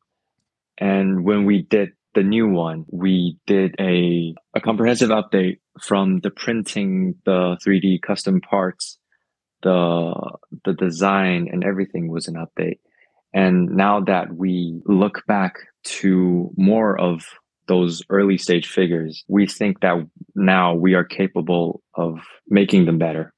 [0.77, 6.31] And when we did the new one, we did a, a comprehensive update from the
[6.31, 8.99] printing, the 3D custom parts,
[9.63, 10.13] the
[10.65, 12.81] the design and everything was an update.
[13.33, 15.55] And now that we look back
[16.01, 17.25] to more of
[17.67, 23.33] those early stage figures, we think that now we are capable of making them better.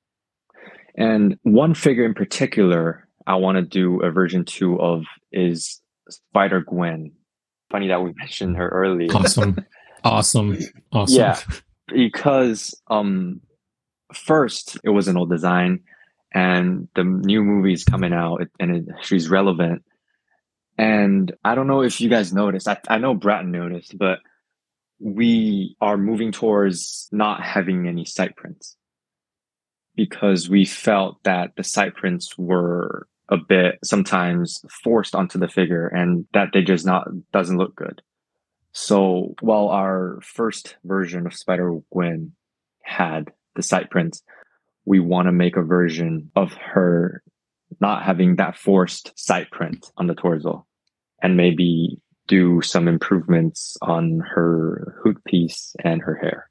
[0.97, 6.61] And one figure in particular I want to do a version two of is Spider
[6.61, 7.13] Gwen.
[7.71, 9.57] Funny that we mentioned her earlier Awesome,
[10.05, 10.59] awesome,
[10.93, 11.17] awesome.
[11.17, 11.39] Yeah.
[11.89, 13.41] because um
[14.13, 15.81] first it was an old design
[16.33, 19.83] and the new movie's coming out and it, she's relevant
[20.79, 24.19] and i don't know if you guys noticed i, I know bratton noticed but
[25.01, 28.77] we are moving towards not having any site prints
[29.97, 35.87] because we felt that the site prints were a bit sometimes forced onto the figure
[35.89, 38.03] and that they just not doesn't look good
[38.75, 42.33] so while our first version of Spider Gwen
[42.83, 44.23] had the site prints,
[44.85, 47.23] we want to make a version of her
[47.81, 50.67] not having that forced site print on the torso
[51.23, 56.51] and maybe do some improvements on her hood piece and her hair.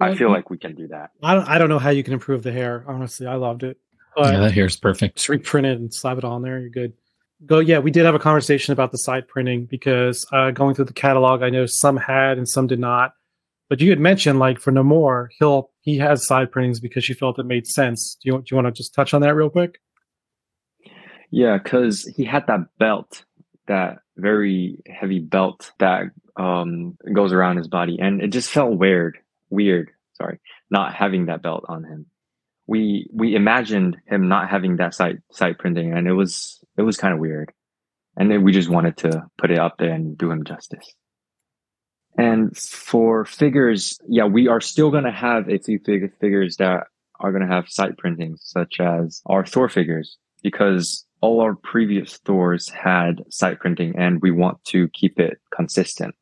[0.00, 1.10] I feel like we can do that.
[1.22, 3.78] i don't i don't know how you can improve the hair honestly i loved it
[4.16, 5.16] but yeah, that hair's perfect.
[5.16, 6.92] just reprint it and slap it on there you're good
[7.46, 7.58] go.
[7.58, 10.92] Yeah, we did have a conversation about the side printing because uh, going through the
[10.92, 13.14] catalog, I know some had and some did not.
[13.68, 17.38] But you had mentioned like for Namor, he'll he has side printings because she felt
[17.38, 18.16] it made sense.
[18.22, 19.80] Do you do you want to just touch on that real quick?
[21.30, 23.24] Yeah, because he had that belt,
[23.68, 29.18] that very heavy belt that um, goes around his body, and it just felt weird.
[29.50, 32.06] Weird, sorry, not having that belt on him.
[32.66, 36.96] We we imagined him not having that side side printing, and it was it was
[36.96, 37.52] kind of weird.
[38.16, 40.94] And then we just wanted to put it up there and do him justice.
[42.18, 46.88] And for figures, yeah, we are still going to have a few fig- figures that
[47.18, 52.16] are going to have side printing, such as our Thor figures, because all our previous
[52.18, 56.14] Thors had side printing and we want to keep it consistent.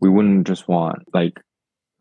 [0.00, 1.40] We wouldn't just want like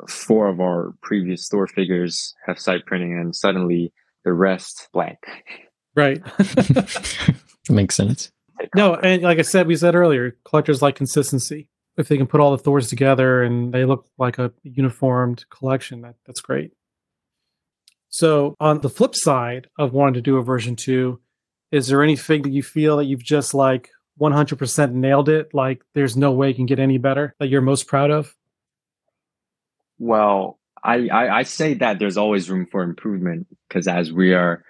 [0.08, 5.19] four of our previous Thor figures have side printing and suddenly the rest blank.
[5.95, 6.21] Right.
[7.69, 8.31] Makes sense.
[8.75, 11.67] no, and like I said, we said earlier, collectors like consistency.
[11.97, 16.01] If they can put all the Thors together and they look like a uniformed collection,
[16.01, 16.71] that, that's great.
[18.10, 21.21] So, on the flip side of wanting to do a version two,
[21.71, 25.53] is there any fig that you feel that you've just like 100% nailed it?
[25.53, 28.36] Like, there's no way it can get any better that you're most proud of?
[29.99, 34.63] Well, I, I, I say that there's always room for improvement because as we are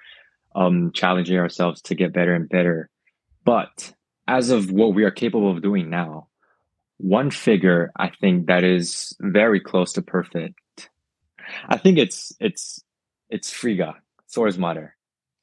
[0.55, 2.89] um, challenging ourselves to get better and better.
[3.43, 3.93] But
[4.27, 6.27] as of what we are capable of doing now,
[6.97, 10.55] one figure I think that is very close to perfect.
[11.67, 12.81] I think it's it's
[13.29, 13.95] it's Frigga
[14.33, 14.95] Thor's mother.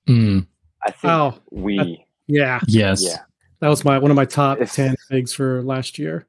[0.08, 0.46] Mm,
[0.82, 3.04] I think Oh, we Yeah, yes.
[3.04, 3.18] yeah
[3.60, 6.26] that was my one of my top If- 10 figs for last year.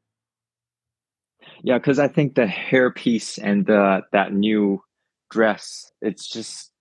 [1.63, 4.81] Yeah because I think the hairpiece and the that new
[5.31, 6.71] dress, it's just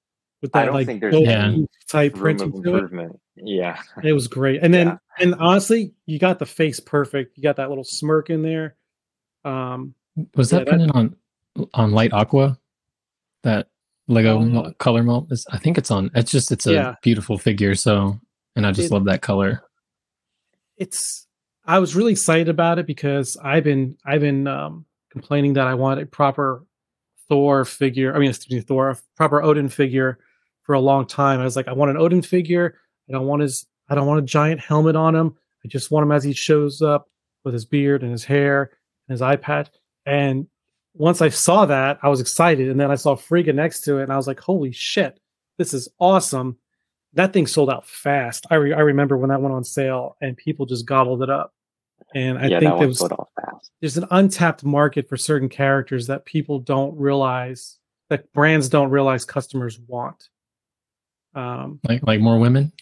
[0.43, 2.67] With I don't like think there's gold any type room of printing it.
[2.69, 3.21] improvement.
[3.37, 4.63] Yeah, It was great.
[4.63, 4.97] And then Yeah.
[5.21, 7.37] and honestly, you got the face perfect.
[7.39, 8.77] You got that little smirk in there.
[9.45, 9.95] Um
[10.37, 11.17] Was Yeah, that that- printed on
[11.75, 12.59] on light aqua?
[13.43, 13.69] That
[14.09, 15.33] Lego Um, color mold?
[15.33, 16.11] Is- I think it's on.
[16.15, 16.95] It's just it's a Yeah.
[17.03, 17.75] beautiful figure.
[17.75, 18.21] So,
[18.57, 19.63] and I just It- love that color.
[20.77, 21.27] it's
[21.65, 25.75] I was really excited about it because I've been I've been um complaining that I
[25.75, 26.65] want a proper
[27.29, 28.15] Thor figure.
[28.15, 30.19] I mean, excuse me, Thor, a proper Odin figure
[30.63, 31.41] for a long time.
[31.41, 32.79] I was like, I want an Odin figure.
[33.09, 35.37] I don't want his I don't want a giant helmet on him.
[35.65, 37.09] I just want him as he shows up
[37.45, 38.71] with his beard and his hair
[39.09, 39.69] and his patch.
[40.07, 40.47] And
[40.95, 42.69] once I saw that, I was excited.
[42.69, 45.19] And then I saw Frigga next to it, and I was like, holy shit,
[45.59, 46.59] this is awesome.
[47.15, 48.47] That thing sold out fast.
[48.51, 51.53] I, re- I remember when that went on sale and people just gobbled it up.
[52.15, 53.71] And I yeah, think that there one was, sold off fast.
[53.81, 59.25] there's an untapped market for certain characters that people don't realize, that brands don't realize
[59.25, 60.29] customers want.
[61.35, 62.73] Um, Like like more women.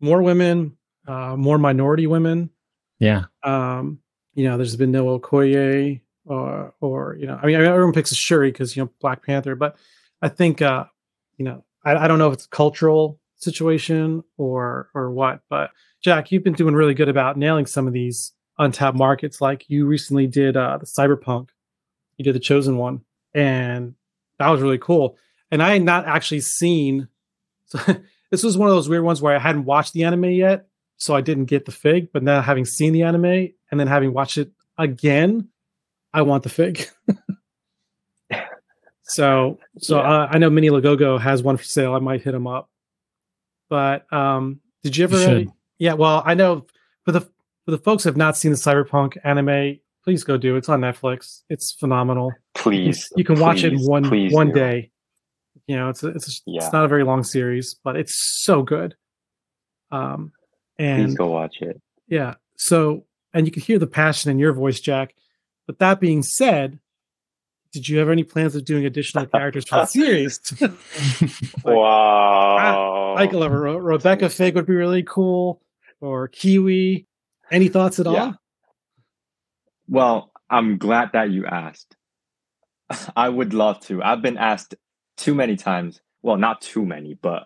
[0.00, 2.50] more women, uh, more minority women.
[2.98, 3.24] Yeah.
[3.42, 4.00] Um,
[4.34, 8.14] you know, there's been no Okoye or, or you know, I mean, everyone picks a
[8.14, 9.76] Shuri because you know Black Panther, but
[10.20, 10.84] I think, uh,
[11.36, 15.70] you know, I, I don't know if it's a cultural situation or or what, but
[16.02, 19.40] Jack, you've been doing really good about nailing some of these untapped markets.
[19.40, 21.50] Like you recently did uh, the Cyberpunk,
[22.16, 23.02] you did the Chosen one,
[23.34, 23.94] and
[24.38, 25.16] that was really cool.
[25.50, 27.08] And I had not actually seen.
[27.66, 27.78] So
[28.30, 31.14] this was one of those weird ones where I hadn't watched the anime yet, so
[31.14, 32.12] I didn't get the fig.
[32.12, 33.24] But now having seen the anime
[33.70, 35.48] and then having watched it again,
[36.12, 36.88] I want the fig.
[39.08, 40.02] so so Yeah.
[40.10, 41.94] uh, I know Mini Lagogo has one for sale.
[41.94, 42.68] I might hit him up.
[43.68, 45.16] But um, did you ever?
[45.18, 45.48] You should.
[45.78, 46.66] yeah, well, I know
[47.04, 50.54] for the for the folks who have not seen the Cyberpunk anime, please go do
[50.54, 50.58] it.
[50.58, 51.42] It's on Netflix.
[51.50, 52.26] It's phenomenal.
[52.26, 54.54] You can- Please, you can watch it in one please one do.
[54.54, 54.90] day.
[55.66, 56.64] You know, it's a, it's a, Yeah.
[56.64, 58.94] it's not a very long series, but it's so good.
[59.90, 60.32] Um,
[60.78, 61.80] and Please go watch it.
[62.08, 65.14] yeah, so and you can hear the passion in your voice, Jack.
[65.66, 66.78] But that being said,
[67.78, 70.40] did you have any plans of doing additional characters for the series?
[71.64, 73.14] wow.
[73.14, 75.62] like a Re- Rebecca Fig would be really cool,
[76.00, 77.06] or Kiwi.
[77.52, 78.34] Any thoughts at all?
[79.88, 81.96] Well, I'm glad that you asked.
[83.16, 84.02] I would love to.
[84.02, 84.74] I've been asked
[85.16, 86.00] too many times.
[86.22, 87.44] Well, not too many, but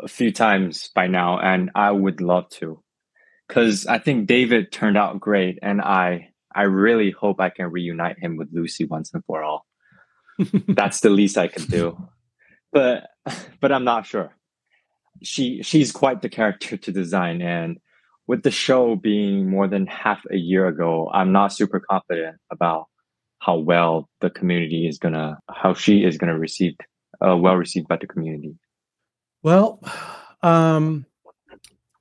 [0.00, 2.80] a few times by now, and I would love to.
[3.48, 8.18] Cause I think David turned out great, and I I really hope I can reunite
[8.18, 9.66] him with Lucy once and for all.
[10.68, 12.08] That's the least I can do.
[12.72, 13.08] But
[13.60, 14.30] but I'm not sure.
[15.22, 17.78] She she's quite the character to design and
[18.28, 22.84] with the show being more than half a year ago, I'm not super confident about
[23.40, 26.74] how well the community is gonna, how she is gonna receive,
[27.26, 28.54] uh, well received by the community.
[29.42, 29.80] Well,
[30.42, 31.06] um,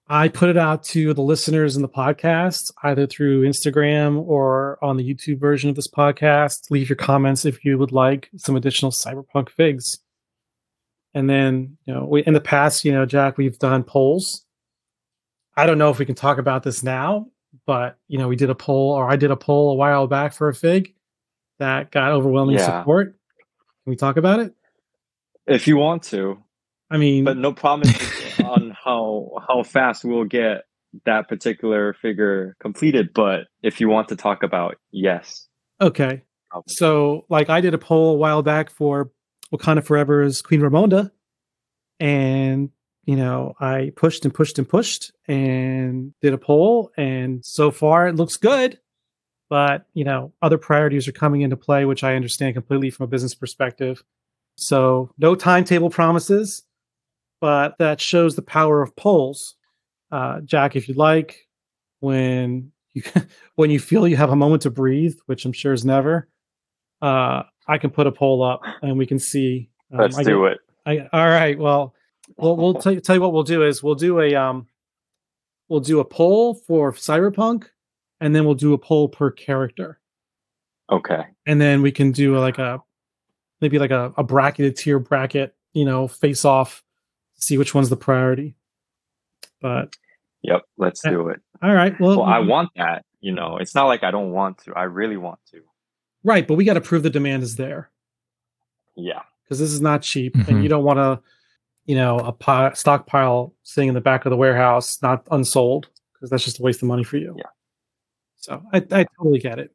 [0.09, 4.95] I put it out to the listeners in the podcast, either through Instagram or on
[4.95, 6.71] the YouTube version of this podcast.
[6.71, 9.99] Leave your comments if you would like some additional cyberpunk figs.
[11.13, 14.45] And then, you know, we, in the past, you know, Jack, we've done polls.
[15.57, 17.27] I don't know if we can talk about this now,
[17.65, 20.33] but you know, we did a poll, or I did a poll a while back
[20.33, 20.93] for a fig
[21.59, 22.79] that got overwhelming Yeah.
[22.81, 23.07] support.
[23.83, 24.53] Can we talk about it?
[25.47, 26.37] If you want to,
[26.91, 27.95] I mean, but no promises
[28.87, 30.63] how how fast we'll get
[31.05, 33.13] that particular figure completed.
[33.13, 35.47] But if you want to talk about, yes.
[35.81, 36.23] okay.
[36.49, 36.73] probably.
[36.73, 39.11] So, like, I did a poll a while back for
[39.53, 41.11] Wakanda Forever's Queen Ramonda,
[41.99, 42.69] and
[43.05, 48.07] you know, I pushed and pushed and pushed and did a poll, and so far
[48.07, 48.79] it looks good.
[49.49, 53.07] But you know, other priorities are coming into play, which I understand completely from a
[53.07, 54.03] business perspective.
[54.55, 56.63] So, no timetable promises,
[57.41, 59.55] but that shows the power of polls.
[60.11, 61.47] Uh, Jack, if you'd like,
[61.99, 63.03] when you
[63.55, 66.27] when you feel you have a moment to breathe, which I'm sure is never,
[67.01, 69.69] uh, I can put a poll up and we can see.
[69.91, 70.59] um, Let's I do get- it.
[70.85, 71.59] I, all right.
[71.59, 71.93] Well,
[72.37, 74.67] we'll we'll tell you, tell you what we'll do is we'll do a um
[75.67, 77.65] we'll do a poll for Cyberpunk,
[78.21, 79.99] and then we'll do a poll per character,
[80.89, 81.25] Okay.
[81.45, 82.81] and then we can do like a
[83.59, 86.83] maybe like a, a bracketed tier bracket, you know, face off,
[87.37, 88.55] see which one's the priority.
[89.61, 89.95] But
[90.43, 90.61] Yep.
[90.77, 91.11] Let's Yeah.
[91.11, 91.41] do it.
[91.63, 91.99] all right.
[91.99, 93.03] Well, Well, I want that.
[93.21, 94.73] You know, it's not like I don't want to.
[94.75, 95.61] I really want to.
[96.23, 97.89] right, but we got to prove the demand is there.
[98.95, 99.21] Yeah.
[99.43, 100.47] because this is not cheap, Mhm.
[100.49, 101.21] and you don't want to,
[101.85, 106.29] you know, a pi- stockpile sitting in the back of the warehouse not unsold because
[106.29, 107.33] that's just a waste of money for you.
[107.37, 107.45] Yeah.
[108.35, 109.73] So I, I totally get it.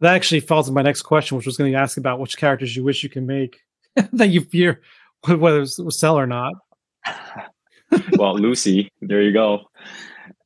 [0.00, 2.76] That actually falls in my next question, which was going to ask about which characters
[2.76, 3.60] you wish you can make
[4.12, 4.82] that you fear
[5.26, 6.52] whether it will sell or not.
[8.16, 9.64] well, Lucy, there you go.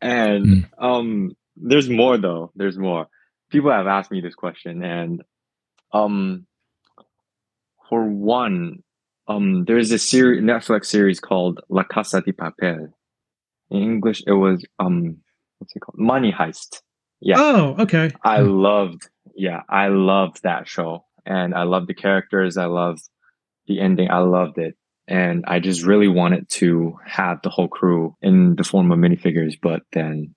[0.01, 0.65] And Mm.
[0.79, 2.51] um there's more though.
[2.57, 3.07] There's more.
[3.51, 5.23] People have asked me this question and
[5.93, 6.47] um
[7.89, 8.83] for one,
[9.29, 12.89] um there's a series Netflix series called La Casa de Papel.
[13.71, 15.19] In English it was um
[15.59, 15.99] what's it called?
[15.99, 16.81] Money Heist.
[17.21, 17.37] Yeah.
[17.39, 18.11] Oh, okay.
[18.25, 18.49] I Hmm.
[18.49, 22.57] loved, yeah, I loved that show, and I loved the characters.
[22.57, 23.03] I loved
[23.69, 24.11] the ending.
[24.11, 24.77] I loved it,
[25.09, 29.55] and I just really wanted to have the whole crew in the form of minifigures.
[29.61, 30.35] But then,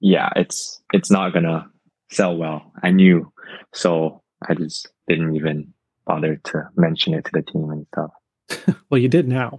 [0.00, 1.66] yeah, it's it's not gonna
[2.10, 2.72] sell well.
[2.82, 3.32] I knew,
[3.72, 5.72] so I just didn't even
[6.04, 8.76] bother to mention it to the team and stuff.
[8.90, 9.58] Well, you did now.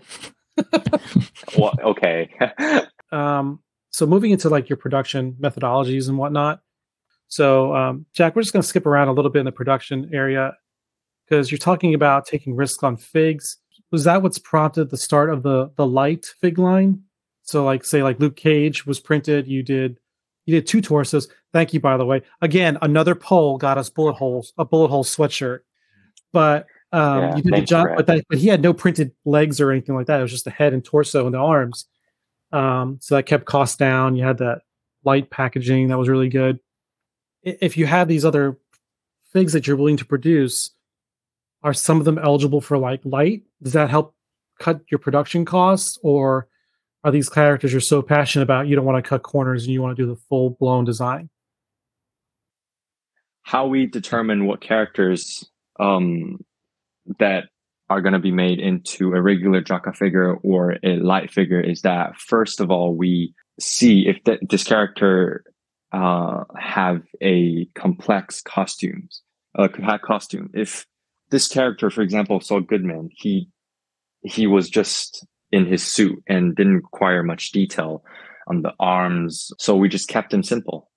[1.58, 2.30] well, okay,
[3.14, 3.60] Um,
[3.92, 6.62] so moving into like your production methodologies and whatnot.
[7.28, 10.10] So, um, Jack, we're just going to skip around a little bit in the production
[10.12, 10.58] area
[11.26, 13.58] because you're talking about taking risks on figs.
[13.94, 17.04] Was that what's prompted the start of the the light fig line?
[17.44, 19.48] So, like, say, like Luke Cage was printed.
[19.48, 20.00] You did
[20.46, 21.28] you did two torsos.
[21.54, 22.24] Thank you, by the way.
[22.42, 25.60] Again, another poll got us bullet holes, a bullet hole sweatshirt.
[26.32, 29.62] But um, Yeah, you did the job, but that, but he had no printed legs
[29.62, 30.20] or anything like that.
[30.20, 31.86] It was just the head and torso and the arms.
[32.52, 34.16] Um, so that kept costs down.
[34.16, 34.62] You had that
[35.04, 36.60] light packaging that was really good.
[37.44, 38.58] If you have these other
[39.32, 40.72] figs that you're willing to produce,
[41.64, 43.44] are some of them eligible for like light?
[43.62, 44.16] Does that help
[44.60, 46.48] cut your production costs, or
[47.04, 49.82] are these characters you're so passionate about you don't want to cut corners and you
[49.82, 51.30] want to do the full blown design?
[53.44, 55.46] how we determine what characters
[55.80, 56.44] um,
[57.20, 57.46] that
[57.90, 61.82] are going to be made into a regular Jaka figure or a light figure is
[61.82, 65.44] that first of all we see if th- this character
[65.92, 69.22] uh, have a complex costumes
[69.60, 70.50] uh, have costume.
[70.54, 70.88] If
[71.32, 73.50] this character, for example, Saul Goodman, he
[74.24, 78.04] he was just in his suit and didn't require much detail
[78.48, 80.90] on the arms, so we just kept him simple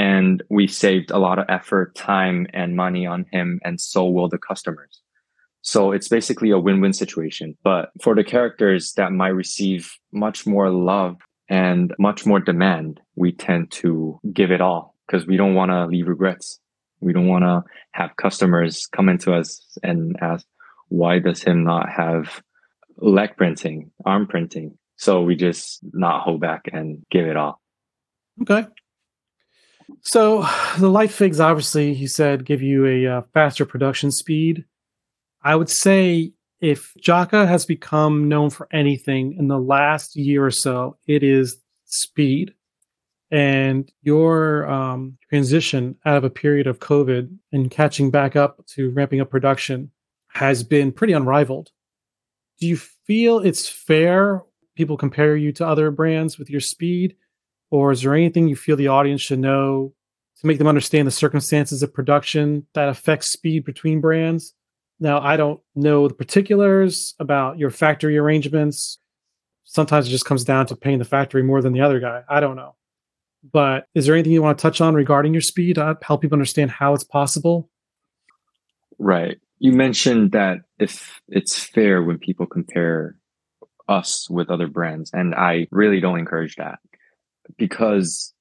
[0.00, 4.30] and we saved a lot of effort, time, and money on him, and so will
[4.30, 5.02] the customers.
[5.60, 7.54] So it's basically a win-win situation.
[7.62, 11.16] But for the characters that might receive much more love
[11.50, 15.84] and much more demand, we tend to give it all because we don't want to
[15.84, 16.58] leave regrets.
[17.00, 20.46] We don't want to have customers come into us and ask,
[20.88, 22.42] why does him not have
[22.98, 24.76] leg printing, arm printing?
[24.96, 27.60] So we just not hold back and give it all.
[28.42, 28.66] Okay.
[30.02, 30.46] So
[30.78, 34.64] the light figs, obviously, he said, give you a uh, faster production speed.
[35.42, 40.50] I would say if Jaka has become known for anything in the last year or
[40.50, 42.54] so, it is speed.
[43.30, 48.90] And your um, transition out of a period of COVID and catching back up to
[48.90, 49.92] ramping up production
[50.28, 51.70] has been pretty unrivaled.
[52.58, 54.42] Do you feel it's fair
[54.80, 57.14] people compare you to other brands with your speed?
[57.70, 59.92] Or is there anything you feel the audience should know
[60.40, 64.54] to make them understand the circumstances of production that affects speed between brands?
[64.98, 68.98] Now, I don't know the particulars about your factory arrangements.
[69.64, 72.22] Sometimes it just comes down to paying the factory more than the other guy.
[72.28, 72.74] I don't know.
[73.42, 75.78] But is there anything you want to touch on regarding your speed?
[75.78, 77.70] Uh, help people understand how it's possible?
[78.98, 79.38] Right.
[79.58, 83.16] You mentioned that if it's fair when people compare
[83.88, 86.78] us with other brands, and I really don't encourage that
[87.56, 88.32] because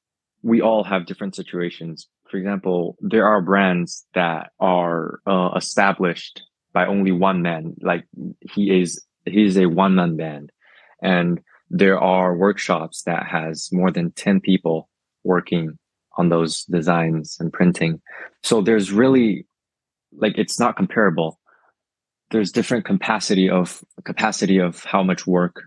[0.42, 2.08] we all have different situations.
[2.30, 6.44] For example, there are brands that are uh, established
[6.74, 7.76] by only one man.
[7.82, 8.06] Like
[8.42, 10.52] he is, he is a one man band,
[11.02, 11.40] and
[11.70, 14.89] there are workshops that has more than 10 people
[15.24, 15.78] working
[16.18, 18.02] on those designs and printing.
[18.44, 19.46] So there's really
[20.12, 21.40] like it's not comparable.
[22.32, 25.64] There's different capacity of capacity of how much work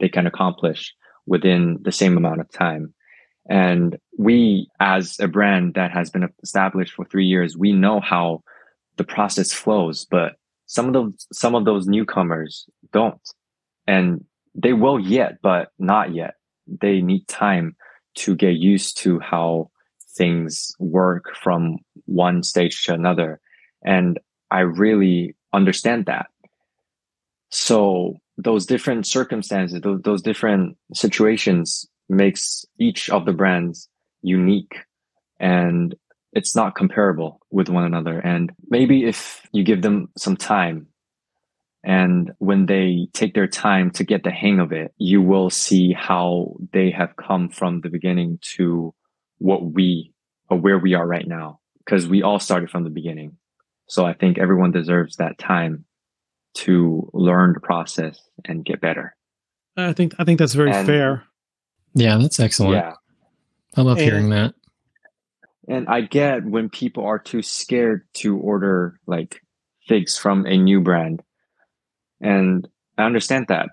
[0.00, 0.94] they can accomplish
[1.26, 2.94] within the same amount of time.
[3.48, 8.42] And we, as a brand that has been established for three years, we know how
[8.96, 10.32] the process flows, but
[10.66, 13.20] some of those, some of those newcomers don't.
[13.86, 16.34] And they will yet, but not yet.
[16.66, 17.76] They need time
[18.16, 19.70] to get used to how
[20.16, 23.40] things work from one stage to another.
[23.84, 24.18] And
[24.50, 26.26] I really understand that.
[27.50, 33.88] So those different circumstances, those, those different situations makes each of the brands
[34.22, 34.74] unique
[35.38, 35.94] and
[36.32, 38.18] it's not comparable with one another.
[38.18, 40.86] And maybe if you give them some time
[41.86, 45.92] and when they take their time to get the hang of it, you will see
[45.92, 48.92] how they have come from the beginning to
[49.38, 50.12] what we
[50.50, 51.60] or where we are right now.
[51.88, 53.36] Cause we all started from the beginning.
[53.86, 55.84] So I think everyone deserves that time
[56.54, 59.14] to learn the process and get better.
[59.76, 61.22] I think I think that's very And- fair.
[61.94, 62.74] Yeah, that's excellent.
[62.74, 62.94] Yeah.
[63.76, 64.54] I love And- hearing that.
[65.68, 69.40] And I get when people are too scared to order like
[69.86, 71.22] figs from a new brand.
[72.20, 72.66] And
[72.98, 73.68] I understand that.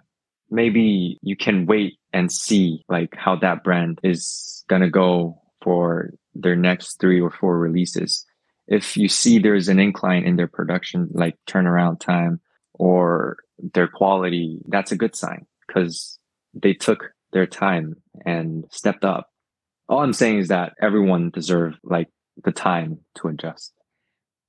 [0.50, 6.14] Maybe you can wait and see like how that brand is going to go for
[6.36, 8.26] their next three or four releases.
[8.68, 12.40] If you see there's an incline in their production, like turnaround time
[12.74, 13.38] or
[13.74, 16.20] their quality, that's a good sign because
[16.54, 19.30] they took their time and stepped up.
[19.90, 22.10] All I'm saying is that everyone deserves like
[22.44, 23.74] the time to adjust.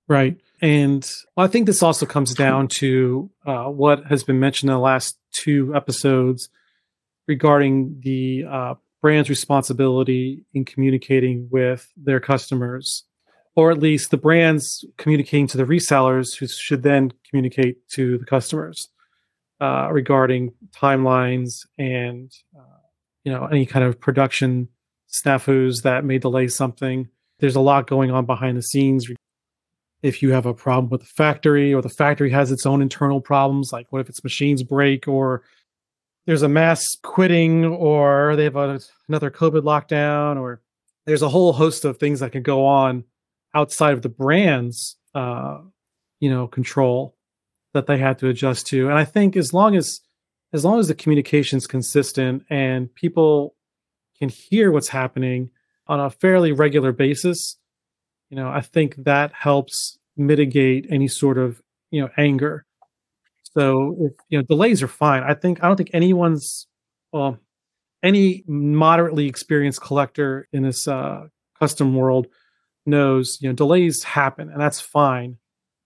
[0.07, 0.37] Right.
[0.65, 1.07] And
[1.37, 5.19] I think this also comes down to uh, what has been mentioned in the last
[5.31, 6.49] two episodes
[7.29, 13.05] regarding the uh, brand's responsibility in communicating with their customers,
[13.55, 18.25] or at least the brands communicating to the resellers who should then communicate to the
[18.25, 18.89] customers
[19.61, 22.81] uh, regarding timelines and uh,
[23.23, 24.69] you know any kind of production
[25.13, 27.07] snafus that may delay something.
[27.39, 29.11] There's a lot going on behind the scenes
[30.05, 33.23] if you have a problem with the factory or the factory has its own internal
[33.23, 35.43] problems like what if its machines break or
[36.27, 38.79] there's a mass quitting or they have a,
[39.09, 40.61] another covid lockdown or
[41.07, 43.03] there's a whole host of things that can go on
[43.55, 45.59] outside of the brand's uh,
[46.21, 47.17] you know control
[47.73, 48.89] that they had to adjust to.
[48.89, 50.01] And i think as long as
[50.53, 53.57] as long as the communication's consistent and people
[54.19, 55.51] can hear what's happening
[55.87, 57.57] on a fairly regular basis
[58.35, 62.67] you know i think that helps mitigate any sort of you know anger.
[63.57, 65.23] So if you know delays are fine.
[65.23, 66.67] I think i don't think anyone's
[67.13, 67.39] well
[68.03, 71.29] any moderately experienced collector in this uh,
[71.59, 72.27] custom world
[72.87, 75.39] knows you know delays happen and that's fine.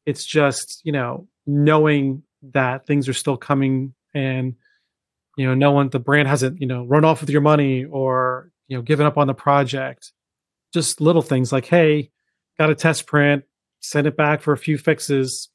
[0.07, 2.22] It's just you know knowing
[2.55, 4.55] that things are still coming and
[5.36, 8.51] you know no one the brand hasn't you know run off with your money or
[8.68, 10.12] you know given up on the project.
[10.72, 12.11] Just little things like hey
[12.59, 13.44] got a test print,
[13.80, 15.48] send it back for a few fixes.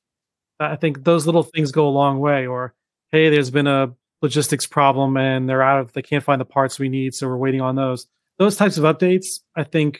[0.60, 2.48] I think those little things go a long way.
[2.48, 2.74] Or,
[3.12, 6.80] hey, there's been a logistics problem and they're out of, they can't find the parts
[6.80, 8.08] we need, so we're waiting on those.
[8.40, 10.00] Those types of updates, I think,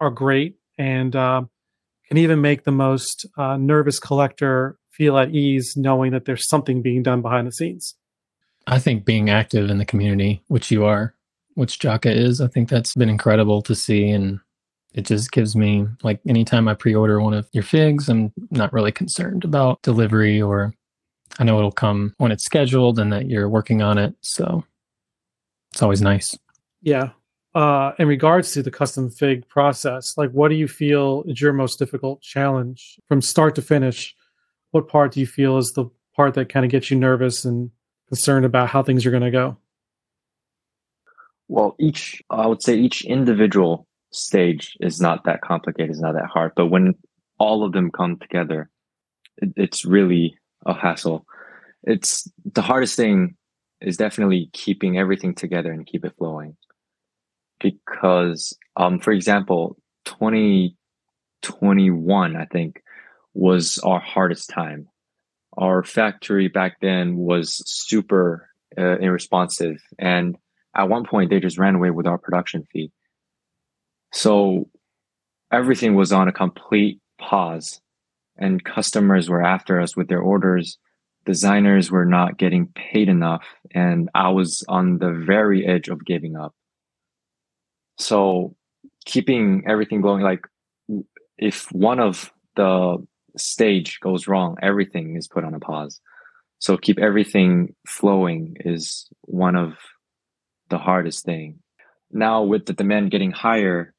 [0.00, 1.50] are great and um,
[2.08, 6.82] can even make the most uh, nervous collector feel at ease knowing that there's something
[6.82, 7.94] being done behind the scenes.
[8.66, 11.14] I think being active in the community, which you are,
[11.54, 14.10] which Jaka is, I think that's been incredible to see.
[14.10, 14.40] And
[14.94, 18.72] it just gives me, like, anytime I pre order one of your figs, I'm not
[18.72, 20.74] really concerned about delivery or
[21.38, 24.14] I know it'll come when it's scheduled and that you're working on it.
[24.20, 24.64] So
[25.72, 26.36] it's always nice.
[26.82, 27.10] Yeah.
[27.54, 31.52] Uh, in regards to the custom fig process, like what do you feel is your
[31.52, 34.14] most difficult challenge from start to finish?
[34.70, 37.70] What part do you feel is the part that kind of gets you nervous and
[38.08, 39.56] concerned about how things are going to go?
[41.48, 46.26] Well, each I would say each individual stage is not that complicated, it's not that
[46.26, 46.52] hard.
[46.56, 46.94] But when
[47.38, 48.70] all of them come together,
[49.36, 50.36] it, it's really
[50.66, 51.26] a hassle.
[51.82, 53.36] It's the hardest thing
[53.80, 56.56] is definitely keeping everything together and keep it flowing.
[57.60, 62.82] Because, um, for example, 2021, I think,
[63.34, 64.88] was our hardest time.
[65.56, 69.80] Our factory back then was super uh, unresponsive.
[69.98, 70.36] And
[70.74, 72.92] at one point, they just ran away with our production fee.
[74.12, 74.68] So
[75.52, 77.80] everything was on a complete pause,
[78.36, 80.78] and customers were after us with their orders.
[81.24, 83.44] Designers were not getting paid enough,
[83.74, 86.54] and I was on the very edge of giving up.
[87.98, 88.56] So
[89.04, 90.46] keeping everything going, like
[91.36, 93.04] if one of the
[93.36, 96.00] stage goes wrong, everything is put on a pause.
[96.60, 99.74] So keep everything flowing is one of
[100.70, 101.60] the hardest thing.
[102.10, 103.94] Now with the demand getting higher,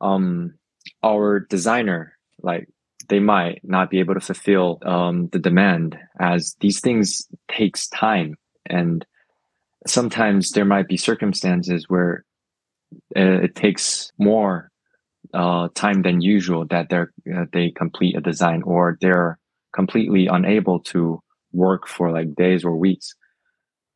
[0.00, 0.54] um,
[1.02, 2.68] our designer, like
[3.08, 8.36] they might not be able to fulfill um, the demand as these things takes time.
[8.66, 9.04] And
[9.86, 12.24] sometimes there might be circumstances where
[13.16, 14.70] uh, it takes more
[15.32, 19.38] uh, time than usual that they're uh, they complete a design or they're
[19.74, 21.20] completely unable to
[21.52, 23.14] work for like days or weeks.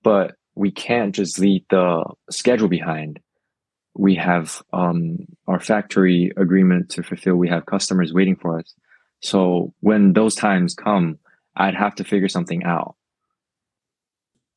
[0.02, 3.20] But we can't just leave the schedule behind
[3.98, 8.74] we have um, our factory agreement to fulfill we have customers waiting for us.
[9.20, 11.18] So when those times come
[11.56, 12.94] i'd have to figure something out.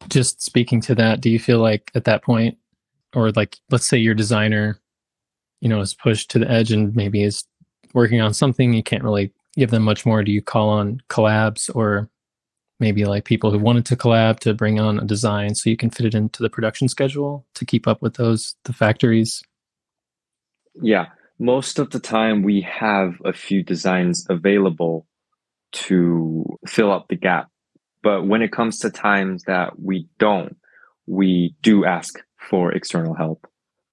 [0.07, 2.57] Just speaking to that do you feel like at that point
[3.15, 4.79] or like let's say your designer
[5.59, 7.43] you know is pushed to the edge and maybe is
[7.93, 10.23] working on something you can't really give them much more.
[10.23, 12.09] Do you call on collabs or
[12.82, 15.89] maybe like people who wanted to collab to bring on a design so you can
[15.89, 19.43] fit it into the production schedule to keep up with those the factories?
[20.82, 21.07] Yeah.
[21.39, 25.07] Most of the time we have a few designs available
[25.71, 27.47] to fill up the gap.
[28.03, 30.57] But when it comes to times that we don't
[31.07, 33.47] we do ask for external help.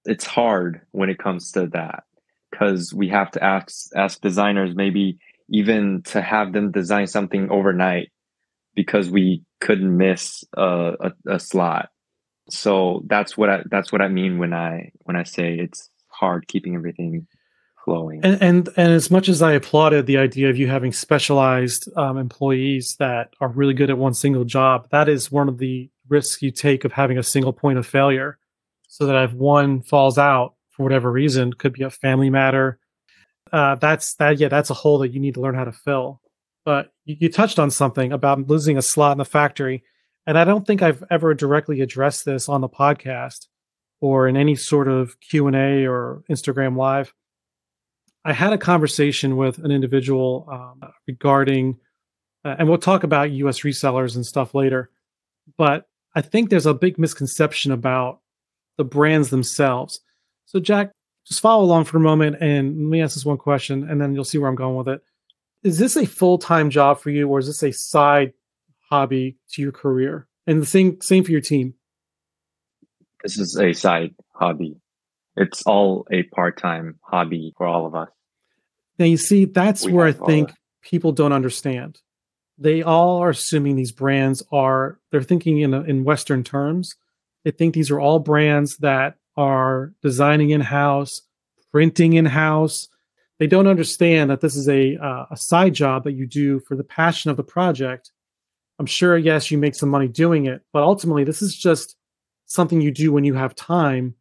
[0.05, 2.05] It's hard when it comes to that
[2.51, 5.19] because we have to ask ask designers maybe
[5.51, 8.11] even to have them design something overnight
[8.79, 11.91] because we couldn't miss a, a, a slot
[12.51, 16.49] so that's what I that's what I mean when I when I say it's hard
[16.49, 17.27] keeping everything
[17.85, 18.21] flowing.
[18.25, 22.17] And and, and as much as I applauded the idea of you having specialized um,
[22.17, 26.43] employees that are really good at one single job, that is one of the risks
[26.43, 28.39] you take of having a single point of failure.
[28.89, 32.79] So that if one falls out for whatever reason, could be a family matter.
[33.53, 34.39] Uh, that's that.
[34.39, 36.23] Yeah, that's a hole that you need to learn how to fill.
[36.69, 39.85] But you, you touched on something about losing a slot in the factory,
[40.27, 43.47] and I don't think I've ever directly addressed this on the podcast
[44.03, 47.15] or in any sort of Q and A or Instagram live.
[48.23, 51.79] I had a conversation with an individual um, regarding,
[52.45, 53.61] uh, and we'll talk about U.S.
[53.61, 54.91] resellers and stuff later.
[55.57, 58.21] But I think there's a big misconception about
[58.77, 60.01] the brands themselves.
[60.45, 60.93] So, Jack,
[61.27, 64.15] just follow along for a moment and let me ask this one question, and then
[64.15, 65.01] you'll see where I'm going with it.
[65.63, 68.33] Is this a full time job for you, or is this a side
[68.91, 70.27] hobby to your career?
[70.47, 71.75] And the same same for your team.
[73.23, 74.77] This is a side hobby.
[75.37, 78.09] It's all a part time hobby for all of us.
[78.99, 80.53] Now you see, that's we where I think
[80.83, 81.99] people don't understand.
[82.57, 86.95] They all are assuming these brands are they're thinking in in Western terms
[87.45, 91.23] they think these are all brands that are designing in house,
[91.71, 92.89] printing in house.
[93.39, 96.77] They don't understand that this is a uh, a side job that you do for
[96.77, 98.11] the passion of the project.
[98.79, 101.97] I'm sure, yes, you make some money doing it, but ultimately, this is just
[102.47, 104.15] something you do when you have time,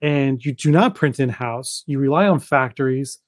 [0.00, 1.82] and you do not print in house.
[1.86, 3.18] You rely on factories.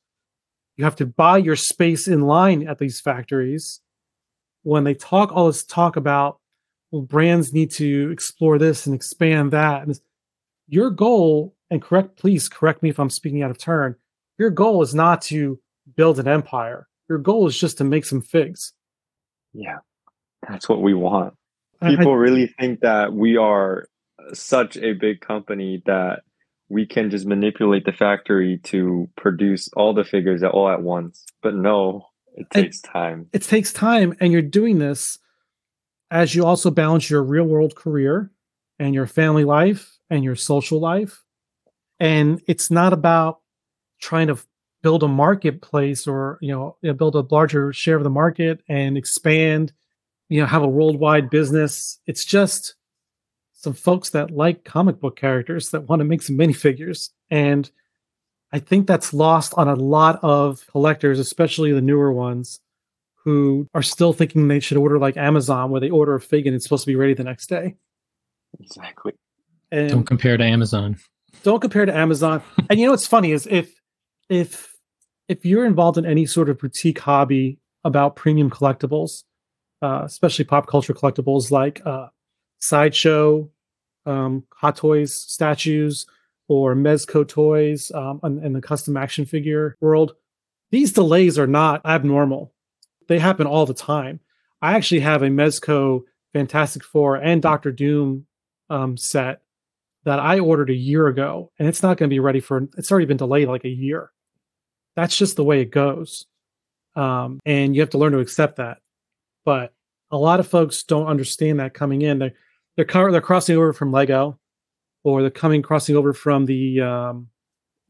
[0.77, 3.81] You have to buy your space in line at these factories.
[4.63, 6.39] When they talk all this talk about
[6.91, 9.83] well, brands need to explore this and expand that.
[9.83, 9.99] And
[10.69, 13.97] your goal, and correct, please correct me if I'm speaking out of turn.
[14.39, 15.59] Your goal is not to
[15.97, 16.89] build an empire.
[17.09, 18.73] Your goal is just to make some figs.
[19.53, 19.79] Yeah,
[20.49, 21.35] that's what we want.
[21.83, 23.89] People I, really think that we are
[24.33, 26.23] such a big company that
[26.69, 31.25] we can just manipulate the factory to produce all the figures all at once.
[31.43, 33.29] But no, it takes time.
[33.33, 35.19] It takes time, and you're doing this
[36.11, 38.31] as you also balance your real world career
[38.79, 41.25] and your family life and your social life.
[41.99, 43.41] And it's not about
[44.01, 44.39] trying to
[44.83, 49.73] build a marketplace or, you know, build a larger share of the market and expand,
[50.29, 51.99] you know, have a worldwide business.
[52.07, 52.75] It's just
[53.53, 57.11] some folks that like comic book characters that want to make some minifigures.
[57.31, 57.71] And
[58.53, 62.61] I think that's lost on a lot of collectors, especially the newer ones,
[63.25, 66.55] who are still thinking they should order like Amazon, where they order a fig and
[66.55, 67.75] it's supposed to be ready the next day.
[68.61, 69.15] Exactly.
[69.73, 70.97] And Don't compare to Amazon.
[71.43, 72.41] don't compare to Amazon.
[72.71, 73.76] and you know what's funny is if
[74.29, 74.77] if
[75.29, 79.25] if you're involved in any sort of boutique hobby about premium collectibles,
[79.83, 82.09] uh, especially pop culture collectibles like uh,
[82.59, 83.51] sideshow,
[84.05, 86.07] um, Hot Toys statues,
[86.49, 90.15] or Mezco toys, um, in the custom action figure world,
[90.71, 92.53] these delays are not abnormal.
[93.09, 94.21] They happen all the time.
[94.63, 96.03] I actually have a Mezco
[96.33, 98.27] Fantastic Four and Doctor Doom
[98.71, 99.43] um, set
[100.05, 102.69] that I ordered a year ago, and it's not going to be ready for.
[102.77, 104.13] It's already been delayed like a year.
[104.97, 106.27] That's just the way it goes,
[106.95, 108.79] um, and you have to learn to accept that.
[109.45, 109.73] But
[110.11, 112.19] a lot of folks don't understand that coming in.
[112.19, 112.33] They're
[112.77, 114.39] they're co- they're crossing over from Lego,
[115.05, 117.29] or they're coming crossing over from the um,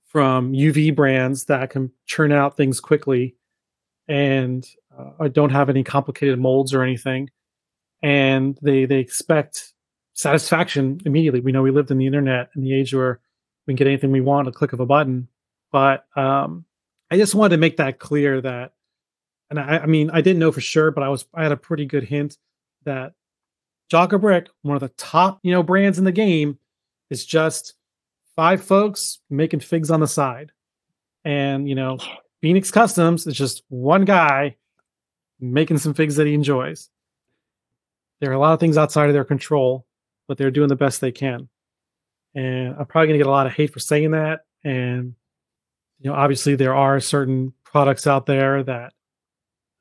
[0.07, 3.37] from UV brands that can churn out things quickly,
[4.09, 4.67] and
[4.99, 7.31] uh, don't have any complicated molds or anything,
[8.03, 9.73] and they they expect
[10.15, 11.41] satisfaction immediately.
[11.41, 13.21] We know we lived in the internet in the age where
[13.67, 15.29] we can get anything we want a click of a button.
[15.71, 16.65] But um,
[17.11, 18.73] I just wanted to make that clear that,
[19.51, 21.57] and I, I mean, I didn't know for sure, but I was I had a
[21.57, 22.37] pretty good hint
[22.85, 23.13] that
[23.93, 26.59] Jaka Brick, one of the top you know brands in the game,
[27.11, 27.75] is just
[28.35, 30.53] five folks making figs on the side,
[31.25, 31.99] and you know,
[32.43, 34.57] Phoenix Customs is just one guy
[35.41, 36.89] making some figs that he enjoys.
[38.21, 39.87] There are a lot of things outside of their control,
[40.27, 41.49] but they're doing the best they can.
[42.35, 44.41] And I'm probably going to get a lot of hate for saying that.
[44.65, 45.15] And,
[46.07, 48.93] you know, obviously there are certain products out there that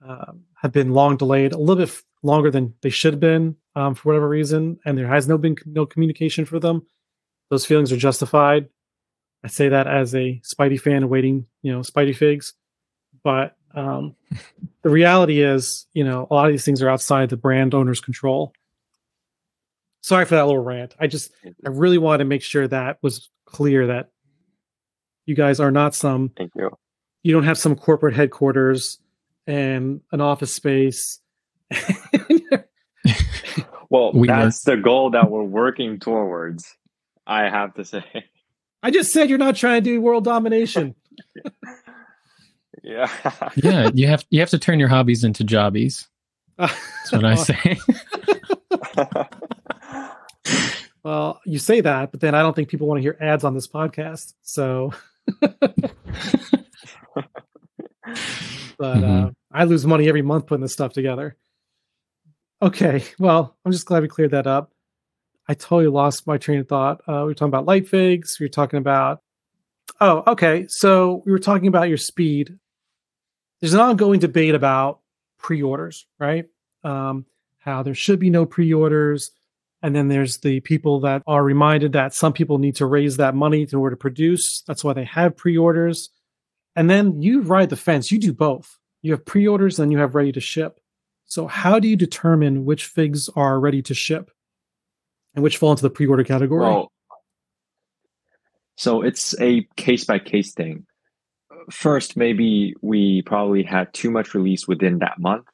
[0.04, 3.56] um, have been long delayed, a little bit f- longer than they should have been
[3.76, 4.80] um, for whatever reason.
[4.86, 6.84] And there has no been no communication for them.
[7.52, 8.70] Those feelings are justified.
[9.44, 12.56] I say that as a Spidey fan awaiting, you know, Spidey figs.
[13.24, 14.16] But um,
[14.82, 18.02] the reality is, you know, a lot of these things are outside the brand owner's
[18.02, 18.52] control
[20.02, 20.96] sorry for that little rant.
[21.00, 21.32] I just
[21.66, 24.12] I really wanted to make sure that was clear that
[25.26, 26.70] you guys are not some Thank you.
[27.24, 29.00] you don't have some corporate headquarters
[29.48, 31.20] and an office space.
[33.92, 36.76] Well, We that's the goal that we're working towards.
[37.28, 38.04] I have to say.
[38.82, 40.96] I just said you're not trying to do world domination.
[42.84, 43.08] Yeah.
[43.56, 46.08] Yeah, you have you have to turn your hobbies into jobbies.
[46.58, 47.78] That's what I say.
[51.04, 53.54] well, you say that, but then I don't think people want to hear ads on
[53.54, 54.34] this podcast.
[54.44, 54.94] So
[58.78, 61.38] but uh, I lose money every month putting this stuff together.
[62.62, 64.72] Okay, well, I'm just glad we cleared that up.
[65.48, 67.02] I totally lost my train of thought.
[67.08, 68.38] Uh, we were talking about light figs.
[68.40, 69.22] We were talking about.
[70.02, 70.66] Oh, okay.
[70.68, 72.58] So we were talking about your speed.
[73.62, 75.00] There's an ongoing debate about
[75.38, 76.46] pre-orders, right?
[76.84, 77.26] Um,
[77.60, 79.32] how there should be no pre-orders,
[79.86, 83.36] and then there's the people that are reminded that some people need to raise that
[83.36, 84.64] money in order to produce.
[84.66, 86.10] That's why they have pre-orders.
[86.76, 88.12] And then you ride the fence.
[88.12, 88.80] You do both.
[89.04, 90.80] You have pre-orders, and you have ready to ship.
[91.26, 94.32] So how do you determine which figs are ready to ship
[95.36, 96.62] and which fall into the pre-order category?
[96.62, 96.92] Well,
[98.78, 100.88] so it's a case by case thing.
[101.70, 105.46] First, maybe we probably had too much release within that month,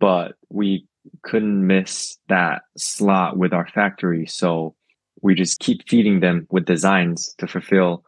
[0.00, 0.88] but we
[1.22, 4.26] couldn't miss that slot with our factory.
[4.26, 4.74] So
[5.22, 8.04] we just keep feeding them with designs to fulfill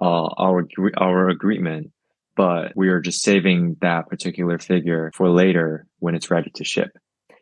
[0.00, 1.92] uh, our our agreement.
[2.36, 6.96] But we are just saving that particular figure for later when it's ready to ship.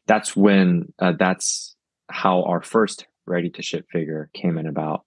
[0.07, 1.77] That's when uh, that's
[2.11, 5.05] how our first ready to ship figure came in about.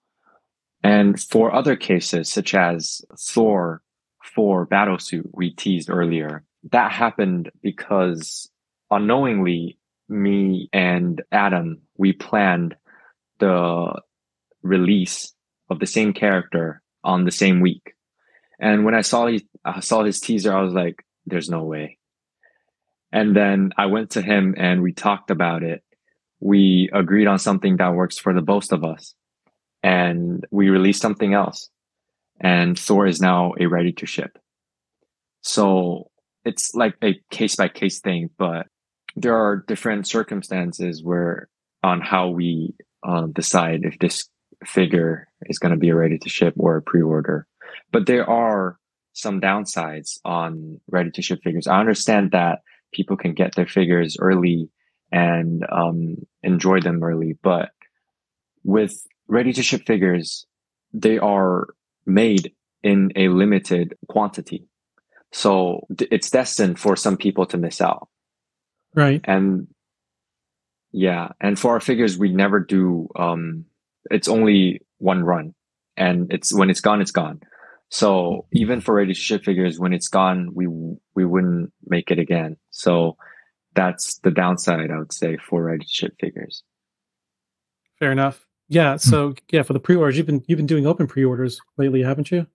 [0.84, 3.82] And for other cases, such as Thor
[4.24, 8.50] 4 Battlesuit, we teased earlier, that happened because
[8.90, 9.78] unknowingly,
[10.12, 12.76] me and Adam, we planned
[13.40, 14.02] the
[14.62, 15.34] release
[15.70, 17.94] of the same character on the same week.
[18.60, 21.98] And when I saw he, I saw his teaser, I was like, there's no way.
[23.12, 25.84] And then I went to him and we talked about it.
[26.40, 29.16] We agreed on something that works for the both of us.
[29.84, 31.70] And we released something else.
[32.40, 34.38] And Thor is now a ready to ship.
[35.42, 36.12] So
[36.46, 38.68] it's like a case by case thing, but
[39.16, 41.50] there are different circumstances where
[41.84, 44.30] on how we uh, decide if this
[44.66, 47.48] figure is going to be ready to ship or a pre-order.
[47.92, 48.78] But there are
[49.14, 51.68] some downsides on ready to ship figures.
[51.68, 52.60] I understand that
[52.94, 54.70] people can get their figures early
[55.12, 57.72] and um, enjoy them early, but
[58.64, 60.46] with ready to ship figures,
[60.94, 61.68] they are
[62.06, 62.54] made
[62.84, 64.68] in a limited quantity.
[65.32, 68.08] So it's destined for some people to miss out.
[68.96, 69.22] Right.
[69.24, 69.68] And
[70.92, 73.66] yeah, and for our figures, we never do, um,
[74.10, 75.54] it's only one run
[75.96, 77.42] and it's when it's gone, it's gone.
[77.90, 80.68] So even for ready to ship figures, when it's gone, we,
[81.16, 82.58] we wouldn't make it again.
[82.72, 83.18] So
[83.76, 86.64] that's the downside, I would say, for ready to ship figures.
[88.00, 88.46] Fair enough.
[88.68, 88.96] Yeah.
[88.96, 92.48] So yeah, for the pre-orders, you've been you've been doing open pre-orders lately, haven't you?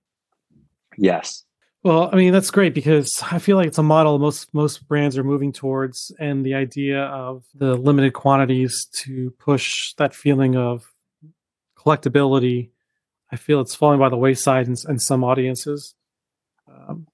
[0.96, 1.44] Yes.
[1.82, 5.16] Well, I mean that's great because I feel like it's a model most most brands
[5.16, 10.92] are moving towards, and the idea of the limited quantities to push that feeling of
[11.78, 12.70] collectability.
[13.30, 15.94] I feel it's falling by the wayside in, in some audiences.
[16.68, 17.06] Um,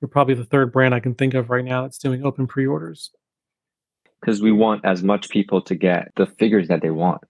[0.00, 3.10] you're probably the third brand I can think of right now that's doing open pre-orders.
[4.20, 7.22] Because we want as much people to get the figures that they want.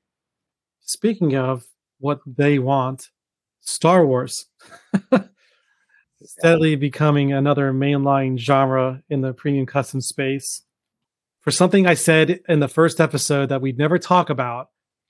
[0.80, 1.64] Speaking of
[1.98, 3.08] what they want,
[3.60, 4.46] Star Wars.
[6.22, 10.62] steadily becoming another mainline genre in the premium custom space.
[11.40, 14.68] For something I said in the first episode that we'd never talk about,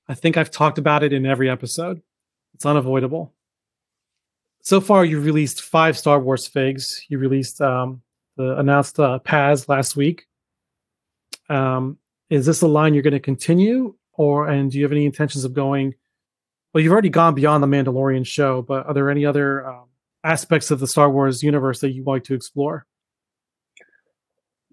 [0.08, 2.02] I think I've talked about it in every episode.
[2.54, 3.34] It's unavoidable.
[4.62, 7.04] So far, you've released five Star Wars figs.
[7.08, 8.02] You released um,
[8.36, 10.26] the announced uh, Paz last week.
[11.48, 11.98] Um,
[12.28, 15.44] is this a line you're going to continue, or and do you have any intentions
[15.44, 15.94] of going?
[16.72, 19.89] Well, you've already gone beyond the Mandalorian show, but are there any other um,
[20.24, 22.86] aspects of the Star Wars universe that you like to explore?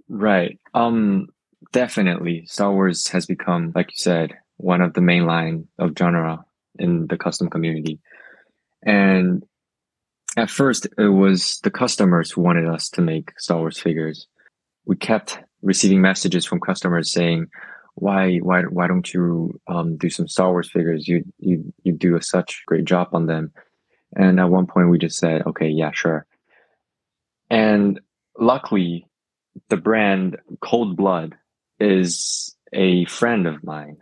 [0.09, 0.59] Right.
[0.73, 1.27] Um
[1.71, 6.45] definitely Star Wars has become like you said one of the main line of genre
[6.79, 7.99] in the custom community.
[8.83, 9.43] And
[10.35, 14.27] at first it was the customers who wanted us to make Star Wars figures.
[14.85, 17.47] We kept receiving messages from customers saying,
[17.95, 21.07] why why why don't you um, do some Star Wars figures?
[21.07, 23.51] You you you do a such great job on them.
[24.15, 26.25] And at one point we just said, okay, yeah, sure.
[27.49, 27.99] And
[28.39, 29.07] luckily,
[29.69, 31.35] the brand Cold Blood
[31.79, 33.97] is a friend of mine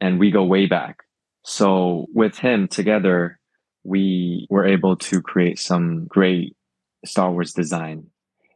[0.00, 0.98] and we go way back.
[1.44, 3.38] So with him together,
[3.84, 6.56] we were able to create some great
[7.04, 8.06] Star Wars design.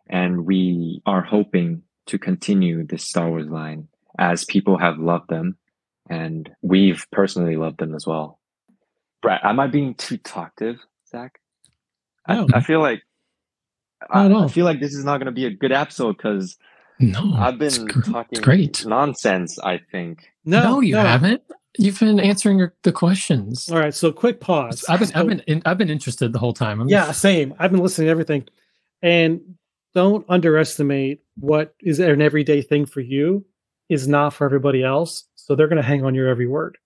[0.08, 5.56] And we are hoping to continue this Star Wars line as people have loved them
[6.08, 8.38] and we've personally loved them as well.
[9.24, 10.76] Brett, am I being too talkative,
[11.08, 11.40] Zach?
[12.28, 12.46] No.
[12.54, 13.02] I, I feel like
[14.12, 14.44] Not at I, all.
[14.44, 16.56] I feel like this is not going to be a good episode because
[17.00, 18.86] No, I've it's been gr- it's talking great.
[18.86, 19.58] nonsense.
[19.58, 20.26] I think.
[20.44, 21.42] No, no you haven't.
[21.78, 23.68] You've been answering your, the questions.
[23.68, 24.84] All right, so quick pause.
[24.88, 26.80] I've been, So- I've been, in, I've been interested the whole time.
[26.80, 27.54] I'm yeah, same.
[27.58, 28.46] I've been listening to everything,
[29.02, 29.40] and
[29.94, 33.44] don't underestimate what is an everyday thing for you
[33.88, 35.24] is not for everybody else.
[35.34, 36.78] So they're going to hang on your every word,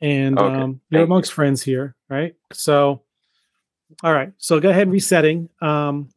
[0.00, 1.02] and Okay, um, you're thank you.
[1.02, 2.34] amongst friends here, right?
[2.52, 3.02] So,
[4.02, 5.48] all right, so go ahead and resetting.
[5.60, 6.08] Um,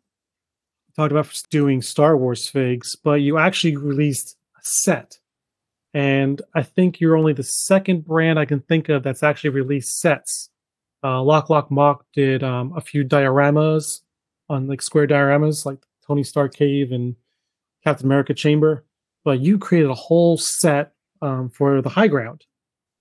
[0.95, 5.17] talked about doing Star Wars figs, but you actually released a set.
[5.93, 9.99] And I think you're only the second brand I can think of that's actually released
[9.99, 10.49] sets.
[11.03, 14.01] Uh, Lock Lock Mock did um, a few dioramas
[14.49, 17.15] on like square dioramas, like Tony Stark Cave and
[17.83, 18.85] Captain America Chamber.
[19.23, 22.45] But you created a whole set um, for the High Ground,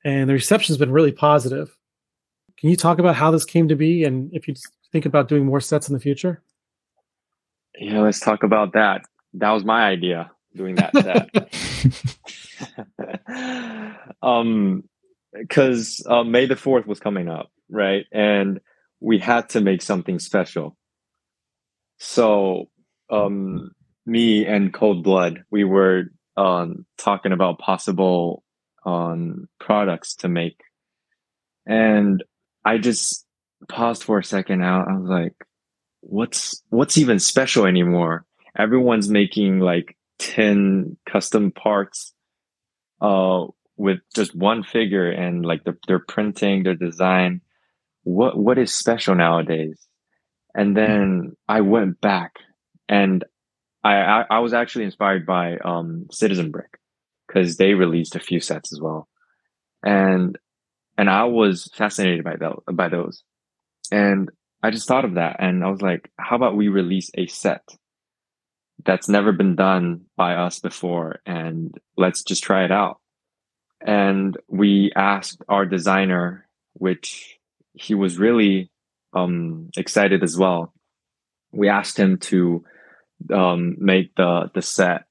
[0.05, 1.77] and the reception's been really positive.
[2.59, 4.55] Can you talk about how this came to be, and if you
[4.93, 6.43] think about doing more sets in the future?
[7.79, 9.03] Yeah, let's talk about that.
[9.35, 11.31] That was my idea doing that set.
[14.23, 14.83] um,
[15.33, 18.07] because uh, May the Fourth was coming up, right?
[18.13, 18.61] And
[19.01, 20.77] we had to make something special.
[21.99, 22.71] So,
[23.11, 23.73] um,
[24.07, 26.05] me and Cold Blood, we were
[26.37, 28.45] um talking about possible
[28.85, 30.61] um products to make,
[31.66, 32.22] and
[32.64, 33.26] I just
[33.68, 34.62] paused for a second.
[34.62, 35.35] Out, I was like,
[36.01, 38.24] "What's what's even special anymore?"
[38.57, 42.12] Everyone's making like ten custom parts,
[43.01, 43.47] uh,
[43.79, 47.41] with just one figure and like the, their printing, their design.
[48.03, 49.81] What what is special nowadays?
[50.55, 52.35] And then I went back
[52.89, 53.24] and
[53.85, 56.78] I I, I was actually inspired by um Citizen Brick
[57.29, 59.07] because they released a few sets as well,
[59.85, 60.37] and
[60.97, 63.22] and I was fascinated by those by those,
[63.93, 64.31] and
[64.62, 67.62] I just thought of that and I was like, how about we release a set
[68.85, 73.01] that's never been done by us before and let's just try it out.
[73.81, 77.39] And we asked our designer which
[77.74, 78.70] he was really
[79.14, 80.72] um excited as well.
[81.53, 82.64] We asked him to
[83.33, 85.05] um make the the set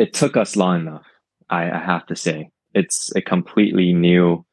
[0.00, 1.06] it took us long enough
[1.50, 4.44] i, I have to say it's a completely new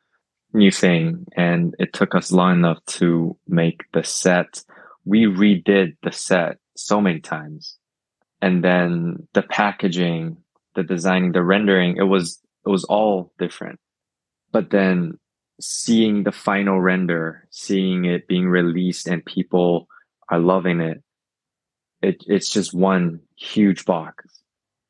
[0.53, 4.63] new thing and it took us long enough to make the set.
[5.05, 7.77] We redid the set so many times.
[8.41, 10.37] And then the packaging,
[10.75, 13.79] the designing, the rendering, it was it was all different.
[14.51, 15.13] But then
[15.59, 19.87] seeing the final render, seeing it being released and people
[20.29, 21.01] are loving it,
[22.01, 24.36] it it's just one huge box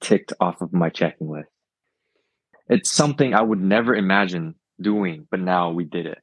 [0.01, 1.49] ticked off of my checking list.
[2.69, 6.19] It's something I would never imagine doing, but now we did it.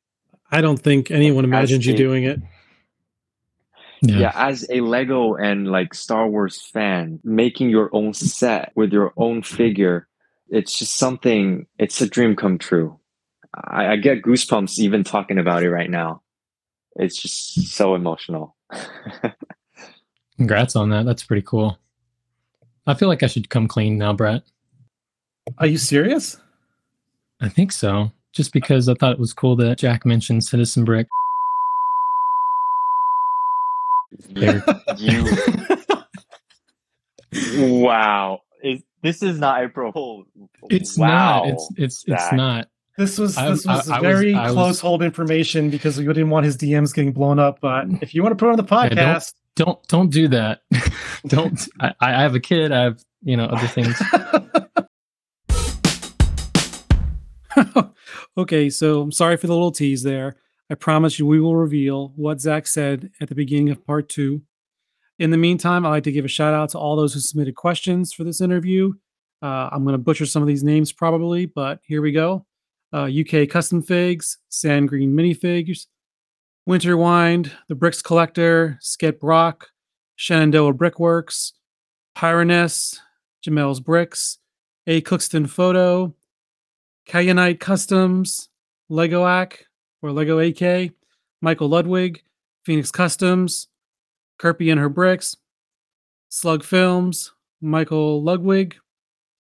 [0.51, 2.41] I don't think anyone imagined you a- doing it.
[4.03, 4.19] Yeah.
[4.19, 4.33] Yeah.
[4.35, 9.43] as a Lego and like Star Wars fan, making your own set with your own
[9.43, 10.07] figure,
[10.49, 12.99] it's just something, it's a dream come true.
[13.55, 16.21] I, I get goosebumps even talking about it right now.
[16.97, 18.57] It's just so emotional.
[20.37, 21.07] Congrats on that.
[21.07, 21.79] That's pretty cool.
[22.87, 24.43] I feel like I should come clean now, Brett.
[25.59, 26.37] Are you serious?
[27.41, 28.13] I think so.
[28.33, 31.07] Just because I thought it was cool that Jack mentioned Citizen Brick.
[34.29, 34.63] you,
[34.99, 35.25] you
[37.83, 38.41] wow.
[38.63, 39.93] Is, this is not April.
[39.93, 40.27] Fool's.
[40.71, 41.45] It's wow.
[41.45, 41.49] not.
[41.49, 42.69] It's it's it's not.
[42.97, 46.31] This was this was I- I very I was- close hold information because we didn't
[46.31, 47.61] want his DMs getting blown up.
[47.61, 50.63] But if you want to put it on the don't- podcast, Don't don't do that.
[51.27, 51.69] don't.
[51.81, 52.73] I, I have a kid.
[52.73, 54.01] I have you know other things.
[58.39, 60.37] okay, so I'm sorry for the little tease there.
[60.71, 64.43] I promise you we will reveal what Zach said at the beginning of part two.
[65.19, 67.55] In the meantime, I'd like to give a shout out to all those who submitted
[67.55, 68.93] questions for this interview.
[69.43, 72.47] Uh, I'm going to butcher some of these names probably, but here we go.
[72.93, 75.87] Uh, UK Custom Figs, Sand Green Minifigs,
[76.67, 79.69] Winter Wind, The Bricks Collector, Skip Brock,
[80.17, 81.53] Shenandoah Brickworks,
[82.17, 83.01] Pyroness,
[83.45, 84.39] Jamel's Bricks,
[84.87, 86.15] A Cookston Photo,
[87.07, 88.49] Kayanite Customs,
[88.91, 89.57] Legoac
[90.01, 90.93] or Lego AK,
[91.43, 92.23] Michael Ludwig,
[92.65, 93.69] Phoenix Customs,
[94.39, 95.37] Kerpee and her bricks,
[96.31, 98.77] Slug Films, Michael Ludwig,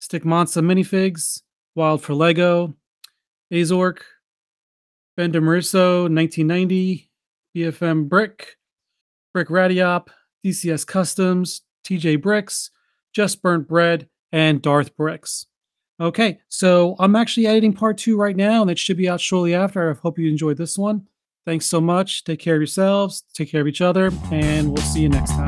[0.00, 1.40] Stick Monster Minifigs,
[1.74, 2.74] Wild for Lego,
[3.50, 4.00] Azork,
[5.16, 7.08] Bender Marisso, 1990,
[7.54, 8.56] BFM Brick,
[9.32, 10.08] Brick Radiop,
[10.44, 12.70] DCS Customs, TJ Bricks,
[13.12, 15.46] Just Burnt Bread, and Darth Bricks.
[16.00, 19.54] Okay, so I'm actually editing part two right now, and it should be out shortly
[19.54, 19.90] after.
[19.90, 21.06] I hope you enjoyed this one.
[21.46, 22.24] Thanks so much.
[22.24, 25.46] Take care of yourselves, take care of each other, and we'll see you next time.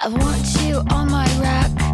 [0.00, 1.87] I want you on my rack.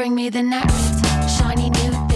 [0.00, 1.04] Bring me the next
[1.36, 2.09] shiny new